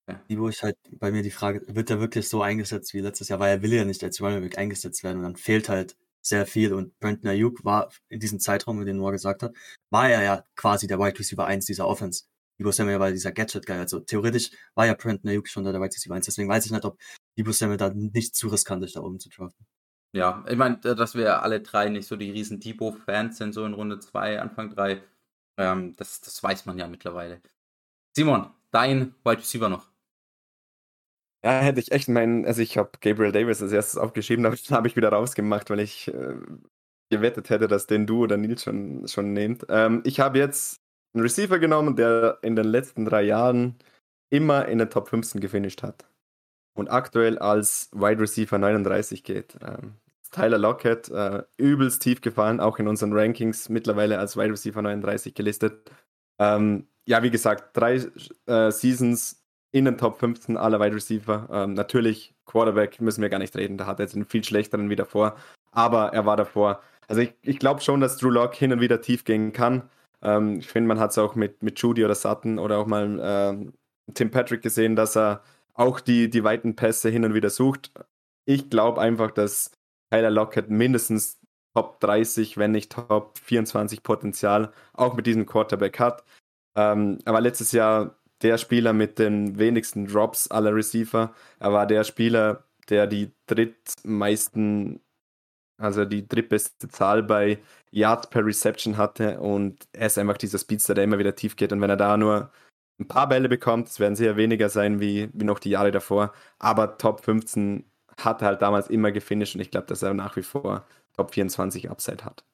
[0.08, 0.20] Ja.
[0.28, 3.40] Dibu ist halt bei mir die Frage, wird er wirklich so eingesetzt wie letztes Jahr,
[3.40, 6.46] weil er will ja nicht als Running Back eingesetzt werden und dann fehlt halt sehr
[6.46, 9.54] viel und Brandon Ayuk war in diesem Zeitraum, den Noah gesagt hat,
[9.90, 12.24] war er ja quasi der Wide Receiver 1 dieser Offense.
[12.58, 16.14] Dibu Samuel war dieser Gadget-Guy, also theoretisch war ja Brandon Ayuk schon der Wide Receiver
[16.14, 16.98] 1, deswegen weiß ich nicht, ob
[17.38, 19.66] Dibu Samuel da nicht zu riskant ist, da oben zu draften.
[20.12, 23.74] Ja, ich meine, dass wir alle drei nicht so die riesen Debo-Fans sind, so in
[23.74, 25.02] Runde 2, Anfang 3,
[25.56, 27.40] ähm, das, das weiß man ja mittlerweile.
[28.16, 29.88] Simon, dein Wide Receiver noch.
[31.44, 34.70] Ja, hätte ich echt meinen, also ich habe Gabriel Davis als erstes aufgeschrieben, aber das
[34.70, 36.36] habe ich wieder rausgemacht, weil ich äh,
[37.10, 39.66] gewettet hätte, dass den du oder Nils schon, schon nehmt.
[39.68, 40.80] Ähm, ich habe jetzt
[41.14, 43.76] einen Receiver genommen, der in den letzten drei Jahren
[44.30, 46.06] immer in den Top 15 gefinisht hat.
[46.76, 49.56] Und aktuell als Wide Receiver 39 geht.
[49.62, 49.94] Ähm,
[50.30, 55.34] Tyler Lockett, äh, übelst tief gefallen, auch in unseren Rankings mittlerweile als Wide Receiver 39
[55.34, 55.90] gelistet.
[56.38, 58.02] Ähm, ja, wie gesagt, drei
[58.46, 61.48] äh, Seasons in den Top 15 aller Wide Receiver.
[61.50, 64.90] Ähm, natürlich, Quarterback müssen wir gar nicht reden, da hat er jetzt einen viel schlechteren
[64.90, 65.36] wie davor,
[65.70, 66.80] aber er war davor.
[67.08, 69.88] Also ich, ich glaube schon, dass Drew Lock hin und wieder tief gehen kann.
[70.22, 73.20] Ähm, ich finde, man hat es auch mit, mit Judy oder Sutton oder auch mal
[73.20, 75.42] äh, Tim Patrick gesehen, dass er
[75.74, 77.90] auch die, die weiten Pässe hin und wieder sucht.
[78.44, 79.72] Ich glaube einfach, dass
[80.10, 81.40] Tyler Lockett mindestens
[81.74, 86.24] Top 30, wenn nicht Top 24 Potenzial auch mit diesem Quarterback hat.
[86.76, 91.34] Ähm, er war letztes Jahr der Spieler mit den wenigsten Drops aller Receiver.
[91.58, 95.00] Er war der Spieler, der die drittmeisten,
[95.78, 97.58] also die drittbeste Zahl bei
[97.90, 101.72] Yards per Reception hatte und er ist einfach dieser Speedster, der immer wieder tief geht
[101.72, 102.50] und wenn er da nur
[102.98, 106.32] ein paar Bälle bekommt, es werden sicher weniger sein wie, wie noch die Jahre davor,
[106.58, 107.84] aber Top 15
[108.18, 111.90] hat halt damals immer gefinisht und ich glaube, dass er nach wie vor Top 24
[111.90, 112.44] Upside hat.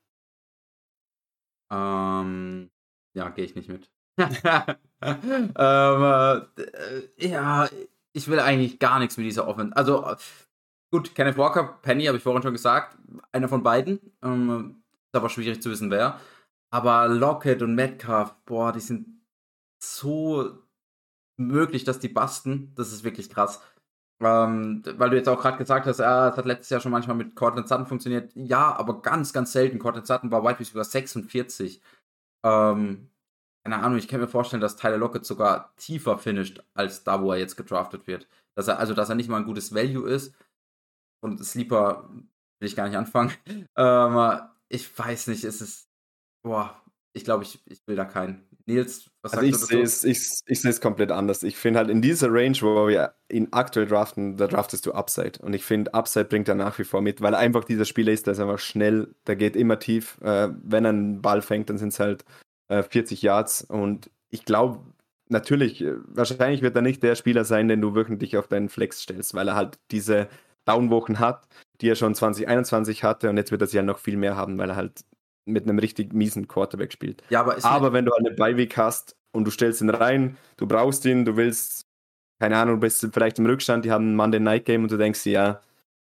[1.71, 2.71] Ähm,
[3.15, 3.91] ja, gehe ich nicht mit.
[4.19, 7.69] ähm, äh, ja,
[8.13, 9.77] ich will eigentlich gar nichts mit dieser Offense.
[9.77, 10.15] Also,
[10.91, 12.97] gut, Kenneth Walker, Penny, habe ich vorhin schon gesagt,
[13.33, 14.01] einer von beiden.
[14.23, 16.21] Ähm, ist aber schwierig zu wissen, wer.
[16.71, 19.13] Aber Lockett und Metcalf, boah, die sind
[19.83, 20.59] so
[21.37, 22.73] möglich, dass die basten.
[22.75, 23.61] Das ist wirklich krass.
[24.23, 27.17] Ähm, weil du jetzt auch gerade gesagt hast, ja, es hat letztes Jahr schon manchmal
[27.17, 28.31] mit Cortland Sutton funktioniert.
[28.35, 29.79] Ja, aber ganz, ganz selten.
[29.79, 31.81] Cortland Sutton war White über 46.
[32.45, 33.11] Ähm,
[33.65, 37.33] keine Ahnung, ich kann mir vorstellen, dass Tyler Lockett sogar tiefer finisht, als da, wo
[37.33, 38.29] er jetzt gedraftet wird.
[38.57, 40.35] Dass er, also, dass er nicht mal ein gutes Value ist.
[41.21, 43.33] Und Sleeper will ich gar nicht anfangen.
[43.77, 45.89] Ähm, ich weiß nicht, es ist.
[46.43, 48.47] Boah, ich glaube, ich, ich will da keinen.
[48.67, 50.07] Nils, was also sagst ich du dazu?
[50.07, 51.43] Ich, ich sehe es komplett anders.
[51.43, 55.41] Ich finde halt in dieser Range, wo wir ihn aktuell draften, da draftest du Upside.
[55.41, 58.27] Und ich finde, Upside bringt er nach wie vor mit, weil einfach dieser Spieler ist,
[58.27, 60.21] der ist einfach schnell, der geht immer tief.
[60.23, 62.25] Äh, wenn er einen Ball fängt, dann sind es halt
[62.69, 63.63] äh, 40 Yards.
[63.63, 64.81] Und ich glaube,
[65.29, 69.01] natürlich, äh, wahrscheinlich wird er nicht der Spieler sein, den du wöchentlich auf deinen Flex
[69.03, 70.29] stellst, weil er halt diese
[70.65, 71.49] Downwochen hat,
[71.81, 74.59] die er schon 2021 hatte und jetzt wird er sie halt noch viel mehr haben,
[74.59, 75.05] weil er halt
[75.45, 77.23] mit einem richtig miesen Quarterback spielt.
[77.31, 81.05] Ja, aber, aber wenn du eine Beiweek hast und du stellst ihn rein, du brauchst
[81.05, 81.87] ihn, du willst,
[82.41, 84.97] keine Ahnung, du bist vielleicht im Rückstand, die haben ein Monday Night Game und du
[84.97, 85.61] denkst dir, ja,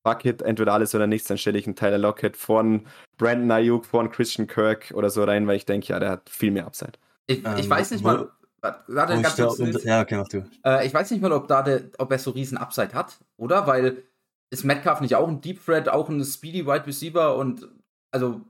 [0.06, 3.86] fuck it, entweder alles oder nichts, dann stelle ich einen Tyler Lockett von Brandon Ayuk,
[3.86, 6.92] von Christian Kirk oder so rein, weil ich denke, ja, der hat viel mehr Upside.
[7.26, 8.28] Ich, ich ähm, weiß nicht mal,
[8.60, 10.44] warte, ganz kurz, ja, okay, mach du.
[10.64, 13.66] Äh, ich weiß nicht mal, ob da der, ob er so riesen Upside hat, oder?
[13.66, 14.02] Weil
[14.50, 17.68] ist Metcalf nicht auch ein Deep Threat, auch ein Speedy Wide Receiver und
[18.10, 18.42] also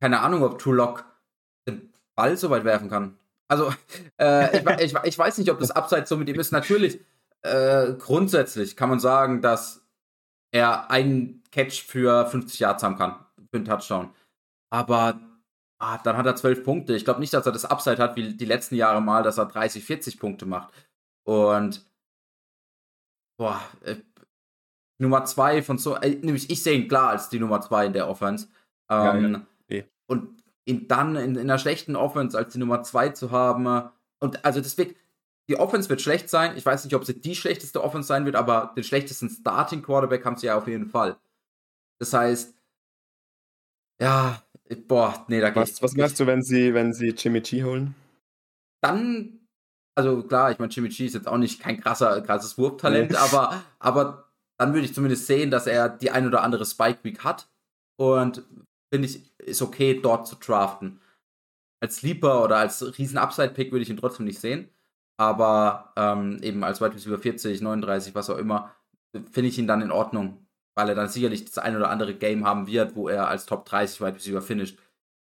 [0.00, 1.04] keine Ahnung, ob True Lock
[1.68, 3.18] den Ball so weit werfen kann.
[3.48, 3.72] Also,
[4.20, 6.52] äh, ich, ich, ich, weiß nicht, ob das Upside so mit ihm ist.
[6.52, 7.00] Natürlich,
[7.42, 9.86] äh, grundsätzlich kann man sagen, dass
[10.52, 13.16] er einen Catch für 50 Yards haben kann,
[13.50, 14.10] für einen Touchdown.
[14.70, 15.20] Aber
[15.78, 16.94] ah, dann hat er 12 Punkte.
[16.96, 19.46] Ich glaube nicht, dass er das Upside hat, wie die letzten Jahre mal, dass er
[19.46, 20.72] 30, 40 Punkte macht.
[21.24, 21.84] Und
[23.38, 23.96] boah, äh,
[24.98, 27.92] Nummer 2 von so, äh, nämlich ich sehe ihn klar als die Nummer 2 in
[27.92, 28.48] der Offense.
[28.90, 29.46] Ähm, ja, ja.
[30.06, 33.90] Und ihn dann in, in einer schlechten Offense als die Nummer 2 zu haben.
[34.18, 34.94] Und also deswegen,
[35.48, 36.56] die Offense wird schlecht sein.
[36.56, 40.24] Ich weiß nicht, ob sie die schlechteste Offense sein wird, aber den schlechtesten Starting Quarterback
[40.24, 41.16] haben sie ja auf jeden Fall.
[42.00, 42.54] Das heißt,
[44.00, 44.42] ja,
[44.88, 45.82] boah, nee, da geht's.
[45.82, 47.94] Was, was machst du, wenn sie, wenn sie Jimmy G holen?
[48.82, 49.46] Dann,
[49.96, 53.16] also klar, ich meine, Jimmy G ist jetzt auch nicht kein krasser, krasses Wurftalent, nee.
[53.16, 57.24] aber, aber dann würde ich zumindest sehen, dass er die ein oder andere Spike Week
[57.24, 57.48] hat.
[57.98, 58.44] Und
[58.92, 61.00] finde ich, ist okay, dort zu draften.
[61.80, 64.70] Als Sleeper oder als riesen Upside-Pick würde ich ihn trotzdem nicht sehen.
[65.18, 68.74] Aber ähm, eben als Wide Receiver 40, 39, was auch immer,
[69.12, 70.46] finde ich ihn dann in Ordnung.
[70.74, 73.64] Weil er dann sicherlich das ein oder andere Game haben wird, wo er als Top
[73.64, 74.78] 30 Wide Receiver finisht.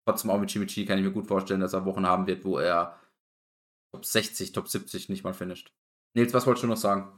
[0.06, 2.44] Trotzdem auch mit Jimmy G kann ich mir gut vorstellen, dass er Wochen haben wird,
[2.44, 3.00] wo er
[3.94, 5.74] Top 60, Top 70 nicht mal finisht.
[6.14, 7.12] Nils, was wolltest du noch sagen?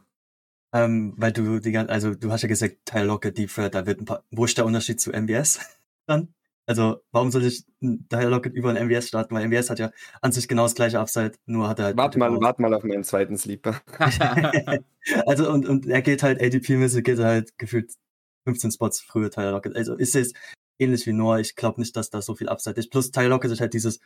[0.73, 3.85] Ähm, weil du die ganze, also du hast ja gesagt, Tyler Lockett, Deep Threat, da
[3.85, 5.59] wird ein paar, wo ist der Unterschied zu MBS
[6.07, 6.33] dann?
[6.67, 7.65] Also, warum soll ich
[8.09, 9.35] Tyler Lockett über ein MBS starten?
[9.35, 9.91] Weil MBS hat ja
[10.21, 11.97] an sich genau das gleiche Upside, nur hat er halt.
[11.97, 13.81] Warte mal, warte mal auf meinen zweiten Sleeper.
[15.25, 17.91] also, und, und er geht halt ADP-mäßig, geht er halt gefühlt
[18.45, 19.75] 15 Spots früher Tyler Lockett.
[19.75, 20.33] Also, ist es
[20.79, 21.39] ähnlich wie Noah.
[21.39, 22.91] Ich glaube nicht, dass da so viel Upside ist.
[22.91, 23.99] Plus, Tyler Lockett ist halt dieses,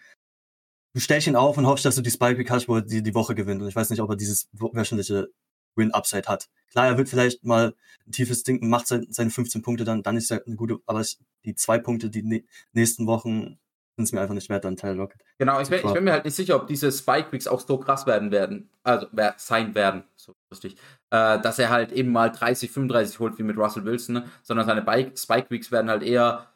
[0.93, 3.04] du stellst ihn auf und hoffst, dass du die Spike Week hast, wo er die,
[3.04, 3.62] die Woche gewinnt.
[3.62, 5.28] Und ich weiß nicht, ob er dieses wöchentliche
[5.76, 6.49] Win-Upside hat.
[6.71, 7.73] Klar, er wird vielleicht mal
[8.07, 11.03] ein tiefes Ding, macht seine 15 Punkte dann, dann ist er eine gute, aber
[11.45, 13.57] die zwei Punkte, die nächsten Wochen
[13.95, 15.21] sind es mir einfach nicht wert, dann Teil Locket.
[15.38, 17.78] Genau, ich bin, ich bin, mir halt nicht sicher, ob diese Spike Weeks auch so
[17.78, 19.07] krass werden werden, also
[19.38, 20.76] sein werden, so lustig,
[21.11, 24.26] äh, dass er halt eben mal 30, 35 holt wie mit Russell Wilson, ne?
[24.43, 26.47] sondern seine Bike Spike Weeks werden halt eher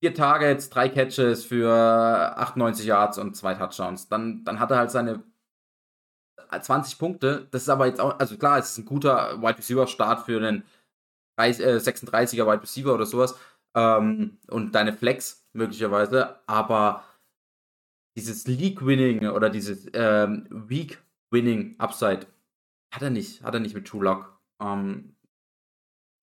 [0.00, 1.72] vier Targets, drei Catches für
[2.38, 4.08] 98 Yards und zwei Touchdowns.
[4.08, 5.24] Dann, dann hat er halt seine
[6.60, 7.48] 20 Punkte.
[7.50, 10.38] Das ist aber jetzt auch, also klar, es ist ein guter Wide Receiver Start für
[10.38, 10.64] einen
[11.38, 13.38] 36er äh, Wide Receiver oder sowas.
[13.74, 17.04] Ähm, und deine Flex möglicherweise, aber
[18.16, 22.26] dieses League-Winning oder dieses ähm, Week-Winning-Upside
[22.94, 24.40] hat er nicht, hat er nicht mit True Lock.
[24.60, 25.14] Ähm,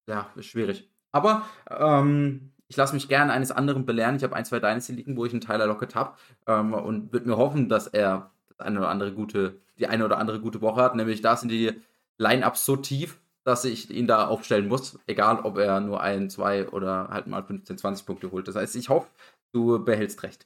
[0.09, 0.89] ja, ist schwierig.
[1.11, 4.15] Aber ähm, ich lasse mich gerne eines anderen belehren.
[4.15, 7.37] Ich habe ein, zwei Dynasty-Ligen, wo ich einen Tyler Lockett habe ähm, und würde mir
[7.37, 10.95] hoffen, dass er eine oder andere gute, die eine oder andere gute Woche hat.
[10.95, 11.81] Nämlich da sind die
[12.17, 16.69] Line-Ups so tief, dass ich ihn da aufstellen muss, egal ob er nur ein, zwei
[16.69, 18.47] oder halt mal 15, 20 Punkte holt.
[18.47, 19.07] Das heißt, ich hoffe,
[19.53, 20.45] du behältst recht.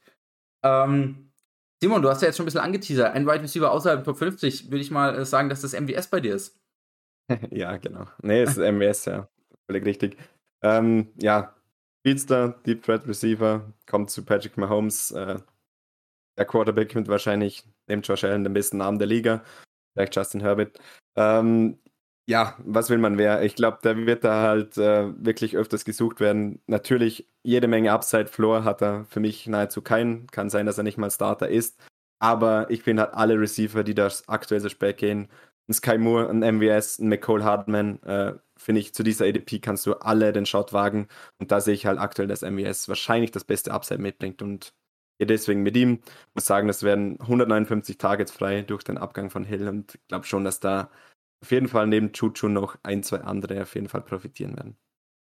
[0.64, 1.32] Ähm,
[1.82, 3.14] Simon, du hast ja jetzt schon ein bisschen angeteasert.
[3.14, 6.20] Ein Wide Receiver außerhalb Top 50, würde ich mal äh, sagen, dass das MWS bei
[6.20, 6.60] dir ist.
[7.52, 8.08] ja, genau.
[8.22, 9.30] Nee, es ist MWS, ja.
[9.70, 10.18] Völlig richtig.
[10.64, 11.56] Ähm, ja,
[12.00, 15.12] Speedster, Deep Threat Receiver, kommt zu Patrick Mahomes.
[15.12, 15.40] Äh,
[16.38, 19.44] der Quarterback mit wahrscheinlich, neben Josh Allen, den besten Namen der Liga.
[19.94, 20.80] Vielleicht Justin Herbert.
[21.16, 21.80] Ähm,
[22.30, 23.42] ja, was will man mehr?
[23.44, 26.62] Ich glaube, da wird da halt äh, wirklich öfters gesucht werden.
[26.68, 30.28] Natürlich, jede Menge Upside-Floor hat er für mich nahezu keinen.
[30.28, 31.80] Kann sein, dass er nicht mal Starter ist.
[32.20, 35.30] Aber ich finde halt alle Receiver, die da aktuell so spät gehen,
[35.70, 39.86] ein Sky Moore, ein MWS, ein McCall Hardman, äh, finde ich, zu dieser ADP kannst
[39.86, 41.08] du alle den Shot wagen.
[41.40, 44.42] Und da sehe ich halt aktuell, dass MWS wahrscheinlich das beste Upside mitbringt.
[44.42, 44.74] Und
[45.18, 46.00] gehe deswegen mit ihm.
[46.34, 50.26] Muss sagen, es werden 159 Targets frei durch den Abgang von Hill und ich glaube
[50.26, 50.90] schon, dass da
[51.44, 54.78] auf jeden Fall neben Chuchu noch ein, zwei andere auf jeden Fall profitieren werden.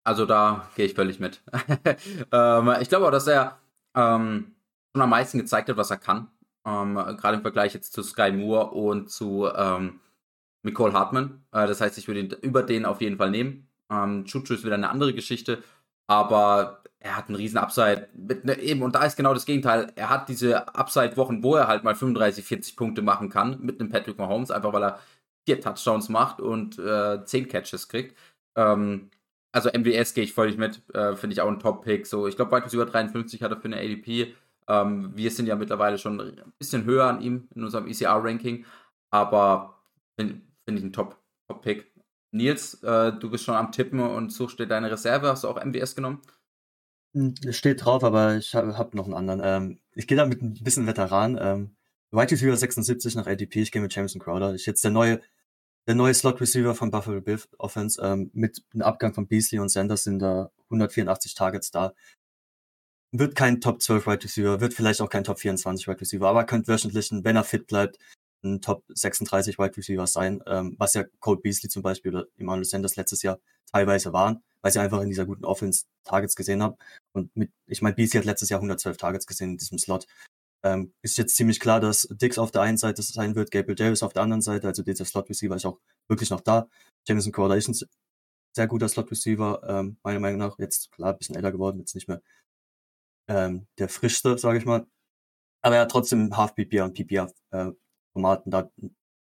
[0.04, 1.44] Also da gehe ich völlig mit.
[2.32, 3.60] ähm, ich glaube auch, dass er
[3.96, 4.56] ähm,
[4.96, 6.30] schon am meisten gezeigt hat, was er kann.
[6.66, 10.00] Ähm, Gerade im Vergleich jetzt zu Sky Moore und zu ähm,
[10.64, 11.44] Nicole Hartman.
[11.52, 13.68] Äh, das heißt, ich würde ihn über den auf jeden Fall nehmen.
[13.92, 15.62] Ähm, Chuchu ist wieder eine andere Geschichte.
[16.08, 18.10] Aber er hat einen riesen Upside.
[18.16, 19.92] Ne, eben, und da ist genau das Gegenteil.
[19.96, 23.90] Er hat diese Upside-Wochen, wo er halt mal 35, 40 Punkte machen kann mit einem
[23.90, 25.00] Patrick Mahomes, einfach weil er
[25.48, 28.18] vier Touchdowns macht und äh, zehn Catches kriegt.
[28.58, 29.10] Ähm,
[29.54, 32.06] also MWS gehe ich völlig mit, äh, finde ich auch ein Top-Pick.
[32.06, 34.36] So, ich glaube, weit über 53 hat er für eine ADP.
[34.68, 38.66] Ähm, wir sind ja mittlerweile schon ein bisschen höher an ihm in unserem ECR-Ranking,
[39.12, 39.82] aber
[40.20, 41.86] finde find ich ein Top-Pick.
[41.86, 41.98] Top
[42.34, 45.30] Nils, äh, du bist schon am Tippen und suchst dir deine Reserve.
[45.30, 46.22] Hast du auch MWS genommen?
[47.14, 49.42] Hm, steht drauf, aber ich habe hab noch einen anderen.
[49.44, 51.38] Ähm, ich gehe da mit ein bisschen Veteran.
[51.42, 51.76] Ähm,
[52.12, 54.56] Wide Receiver 76 nach ADP, ich gehe mit Jameson Crowder.
[54.56, 55.22] Ich jetzt der neue,
[55.88, 59.70] der neue Slot Receiver von Buffalo Bill Offense ähm, mit einem Abgang von Beasley und
[59.70, 61.94] Sanders sind da 184 Targets da.
[63.12, 66.46] Wird kein Top 12 Wide Receiver, wird vielleicht auch kein Top 24 Wide Receiver, aber
[66.46, 67.98] könnte wöchentlich, wenn er fit bleibt,
[68.44, 72.66] ein Top 36 Wide Receiver sein, ähm, was ja Cole Beasley zum Beispiel oder Emmanuel
[72.66, 73.40] Sanders letztes Jahr
[73.72, 76.76] teilweise waren, weil sie einfach in dieser guten Offense Targets gesehen haben.
[77.14, 80.08] Und mit, ich meine, Beasley hat letztes Jahr 112 Targets gesehen in diesem Slot.
[80.64, 84.04] Ähm, ist jetzt ziemlich klar, dass Dix auf der einen Seite sein wird, Gabriel Davis
[84.04, 86.68] auf der anderen Seite, also dieser Slot Receiver ist auch wirklich noch da.
[87.08, 87.88] Jameson Crowder ist ein
[88.56, 90.58] sehr guter Slot Receiver, ähm, meiner Meinung nach.
[90.58, 92.22] Jetzt klar, bisschen älter geworden, jetzt nicht mehr
[93.30, 94.88] ähm, der frischste, sage ich mal.
[95.62, 97.72] Aber er hat trotzdem Half PPR und PPR äh,
[98.14, 98.72] Formaten da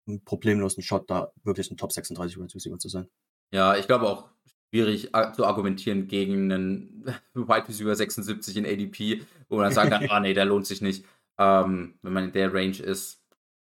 [0.06, 3.08] einen problemlosen Shot, da wirklich ein Top 36 Wide Receiver zu sein.
[3.52, 4.30] Ja, ich glaube auch
[4.70, 7.04] schwierig zu argumentieren gegen einen
[7.34, 10.80] Wide Receiver 76 in ADP, wo man dann sagen kann, ah nee, der lohnt sich
[10.80, 11.04] nicht
[11.40, 13.22] ähm, wenn man in der Range ist.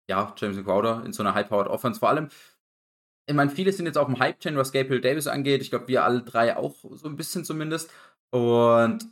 [0.09, 2.29] Ja, Jameson Crowder in so einer High-Powered Offense vor allem.
[3.27, 5.63] Ich meine, viele sind jetzt auf dem Hype-Chain, was Gabriel Davis angeht.
[5.63, 7.91] Ich glaube, wir alle drei auch so ein bisschen zumindest.
[8.31, 9.05] Und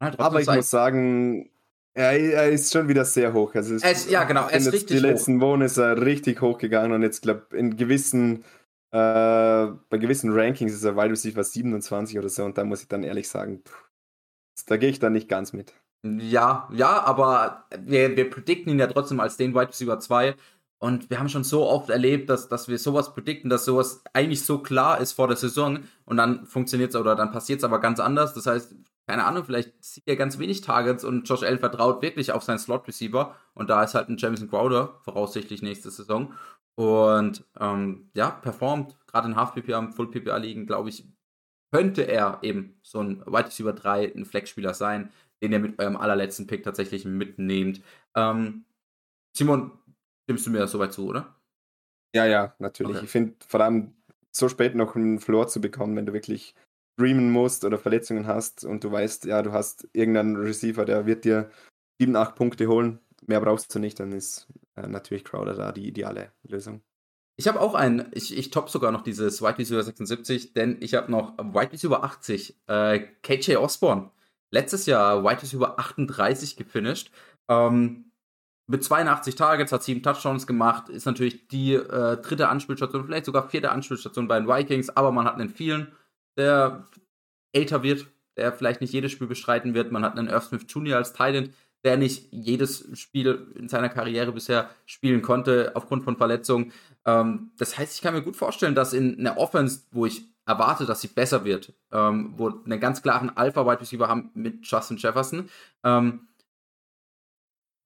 [0.00, 1.50] halt aber ich muss sagen,
[1.92, 3.54] er, er, ist schon wieder sehr hoch.
[3.54, 5.10] Also es, es, ja, genau, er ist richtig Die hoch.
[5.10, 8.44] letzten Wochen ist er richtig hoch gegangen und jetzt glaube in gewissen
[8.90, 12.88] äh, bei gewissen Rankings ist er Wide Receiver 27 oder so und da muss ich
[12.88, 13.86] dann ehrlich sagen, pff,
[14.66, 15.74] da gehe ich dann nicht ganz mit.
[16.02, 20.36] Ja, ja, aber wir, wir predikten ihn ja trotzdem als den Wide Receiver 2.
[20.78, 24.44] Und wir haben schon so oft erlebt, dass, dass wir sowas predikten, dass sowas eigentlich
[24.44, 27.80] so klar ist vor der Saison und dann funktioniert es oder dann passiert es aber
[27.80, 28.34] ganz anders.
[28.34, 28.74] Das heißt,
[29.06, 32.58] keine Ahnung, vielleicht sieht er ganz wenig Targets und Josh L vertraut wirklich auf seinen
[32.58, 36.34] Slot Receiver und da ist halt ein Jamison Crowder voraussichtlich nächste Saison.
[36.78, 41.08] Und ähm, ja, performt, gerade in Half PPA, Full PPA liegen, glaube ich,
[41.72, 45.10] könnte er eben so ein Wide Receiver 3, ein Flex-Spieler sein,
[45.42, 47.82] den ihr mit eurem allerletzten Pick tatsächlich mitnehmt.
[48.14, 48.64] Ähm,
[49.36, 49.72] Simon,
[50.24, 51.34] stimmst du mir das soweit zu, oder?
[52.14, 52.96] Ja, ja, natürlich.
[52.96, 53.04] Okay.
[53.04, 53.94] Ich finde vor allem
[54.34, 56.54] so spät noch einen Floor zu bekommen, wenn du wirklich
[56.98, 61.24] streamen musst oder Verletzungen hast und du weißt, ja, du hast irgendeinen Receiver, der wird
[61.24, 61.50] dir
[62.00, 65.86] 7, 8 Punkte holen, mehr brauchst du nicht, dann ist äh, natürlich Crowder da die
[65.86, 66.82] ideale Lösung.
[67.38, 70.94] Ich habe auch einen, ich, ich top sogar noch dieses White Receiver 76, denn ich
[70.94, 74.10] habe noch White Receiver 80, äh, KJ Osborne
[74.50, 77.10] letztes Jahr White Receiver 38 gefinisht.
[77.48, 78.12] Ähm,
[78.68, 83.48] mit 82 Targets, hat sieben Touchdowns gemacht, ist natürlich die äh, dritte Anspielstation, vielleicht sogar
[83.48, 85.92] vierte Anspielstation bei den Vikings, aber man hat einen vielen,
[86.36, 86.86] der
[87.52, 89.92] älter wird, der vielleicht nicht jedes Spiel bestreiten wird.
[89.92, 90.96] Man hat einen Irv Smith Jr.
[90.96, 91.50] als Thailand,
[91.86, 96.72] der nicht jedes Spiel in seiner Karriere bisher spielen konnte, aufgrund von Verletzungen.
[97.04, 100.84] Ähm, das heißt, ich kann mir gut vorstellen, dass in einer Offense, wo ich erwarte,
[100.84, 105.48] dass sie besser wird, ähm, wo einen ganz klaren Alpha-Wide Receiver haben mit Justin Jefferson.
[105.84, 106.26] Ähm,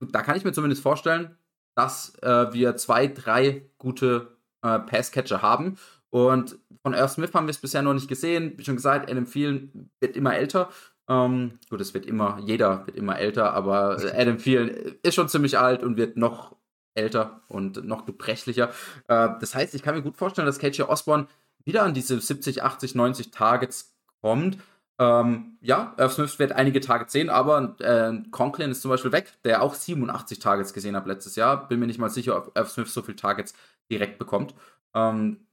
[0.01, 1.37] da kann ich mir zumindest vorstellen,
[1.77, 5.77] dass äh, wir zwei, drei gute äh, Passcatcher haben.
[6.09, 8.55] Und von Irv Smith haben wir es bisher noch nicht gesehen.
[8.57, 10.71] Wie schon gesagt, Adam Thielen wird immer älter.
[11.11, 14.69] Ähm, gut, es wird immer, jeder wird immer älter, aber Adam Thielen
[15.03, 16.55] ist schon ziemlich alt und wird noch
[16.95, 18.71] älter und noch gebrechlicher.
[19.09, 21.27] Äh, das heißt, ich kann mir gut vorstellen, dass KJ Osborne
[21.65, 24.59] wieder an diese 70, 80, 90 Targets kommt.
[25.01, 29.33] Ähm, ja, Irv Smith wird einige Targets sehen, aber äh, Conklin ist zum Beispiel weg,
[29.45, 31.67] der auch 87 Targets gesehen hat letztes Jahr.
[31.69, 33.55] Bin mir nicht mal sicher, ob Irv Smith so viele Targets
[33.91, 34.55] direkt bekommt.
[34.95, 35.47] Ähm,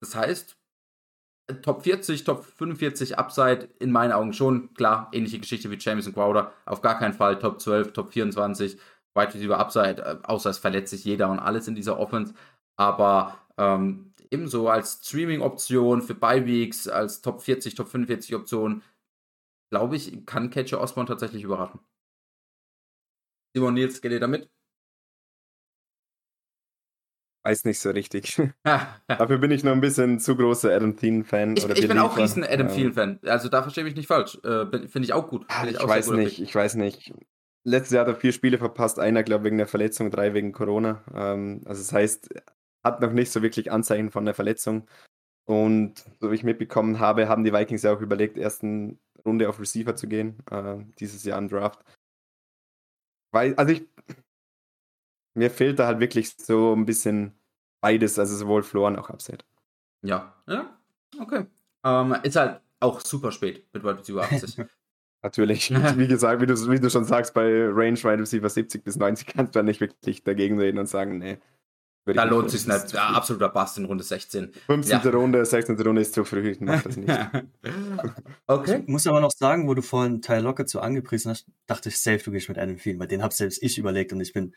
[0.00, 0.56] das heißt,
[1.62, 4.72] Top 40, Top 45 Upside in meinen Augen schon.
[4.74, 6.52] Klar, ähnliche Geschichte wie Jameson Crowder.
[6.66, 8.78] Auf gar keinen Fall Top 12, Top 24,
[9.14, 12.34] Wide Receiver Upside, äh, außer es verletzt sich jeder und alles in dieser Offense.
[12.76, 18.82] Aber ähm, ebenso als Streaming-Option für Bye-Weeks, als Top 40, Top 45 Option,
[19.70, 21.80] glaube ich, kann Catcher Osborne tatsächlich überraschen.
[23.54, 24.48] Simon Nils, geht ihr damit?
[27.50, 28.40] Weiß nicht so richtig.
[29.08, 31.56] Dafür bin ich noch ein bisschen zu großer Adam Thielen-Fan.
[31.56, 32.68] Ich, ich bin auch riesen Adam.
[32.68, 33.18] Thielen-Fan.
[33.24, 34.38] Also da verstehe ich mich nicht falsch.
[34.44, 35.46] Äh, Finde ich auch gut.
[35.64, 37.12] ich, ich weiß nicht, ich weiß nicht.
[37.64, 40.52] Letztes Jahr hat er vier Spiele verpasst, einer, glaube ich, wegen der Verletzung, drei wegen
[40.52, 41.02] Corona.
[41.12, 42.28] Ähm, also das heißt,
[42.84, 44.86] hat noch nicht so wirklich Anzeichen von einer Verletzung.
[45.44, 49.58] Und so wie ich mitbekommen habe, haben die Vikings ja auch überlegt, ersten Runde auf
[49.58, 51.84] Receiver zu gehen, äh, dieses Jahr im Draft.
[53.32, 53.88] Weil, also ich,
[55.34, 57.39] mir fehlt da halt wirklich so ein bisschen
[57.80, 59.44] beides, also sowohl Floor als auch Upside.
[60.02, 60.78] Ja, ja,
[61.20, 61.46] okay.
[61.84, 64.64] Ähm, ist halt auch super spät mit Wide Receiver 80.
[65.22, 65.70] Natürlich.
[65.96, 69.26] Wie gesagt, wie du, wie du schon sagst, bei Range Wide Receiver 70 bis 90
[69.26, 71.38] kannst du dann nicht wirklich dagegen reden und sagen, nee.
[72.06, 72.92] Da lohnt sich nicht.
[72.92, 74.52] Ja, absoluter Bass in Runde 16.
[74.66, 75.00] 15.
[75.04, 75.10] Ja.
[75.10, 75.78] Runde, 16.
[75.80, 77.10] Runde ist zu früh, ich mach das nicht.
[78.46, 78.80] okay.
[78.80, 82.00] Ich muss aber noch sagen, wo du vorhin Ty Lockett so angepriesen hast, dachte ich,
[82.00, 84.54] safe, du gehst mit Adam Thielen, weil den hab selbst ich überlegt und ich bin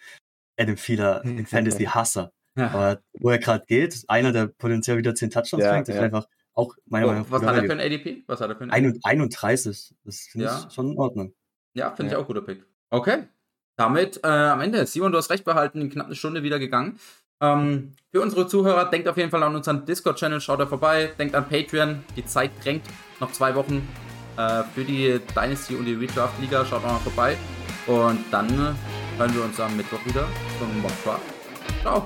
[0.58, 2.32] Adam Thieler in Fantasy-Hasser.
[2.56, 2.70] Ja.
[2.72, 6.28] Aber wo er gerade geht, einer, der potenziell wieder 10 Touchdowns ja, fängt, ist einfach
[6.54, 7.32] auch meiner oh, Meinung nach.
[7.32, 8.24] Was hat er für ein ADP?
[8.28, 9.00] Was hat er für ein ADP?
[9.04, 9.96] 31.
[10.04, 10.66] Das finde ja.
[10.68, 11.34] ich schon in Ordnung.
[11.74, 12.18] Ja, finde ja.
[12.18, 12.64] ich auch guter Pick.
[12.90, 13.24] Okay.
[13.76, 14.86] Damit äh, am Ende.
[14.86, 17.00] Simon, du hast recht behalten, in knapp eine Stunde wieder gegangen.
[17.42, 21.34] Ähm, für unsere Zuhörer, denkt auf jeden Fall an unseren Discord-Channel, schaut da vorbei, denkt
[21.34, 22.84] an Patreon, die Zeit drängt,
[23.20, 23.88] noch zwei Wochen
[24.38, 27.36] äh, für die Dynasty und die Redraft-Liga, schaut auch mal vorbei.
[27.88, 30.26] Und dann äh, hören wir uns am Mittwoch wieder
[30.60, 30.92] zum Mock
[31.82, 32.06] Ciao.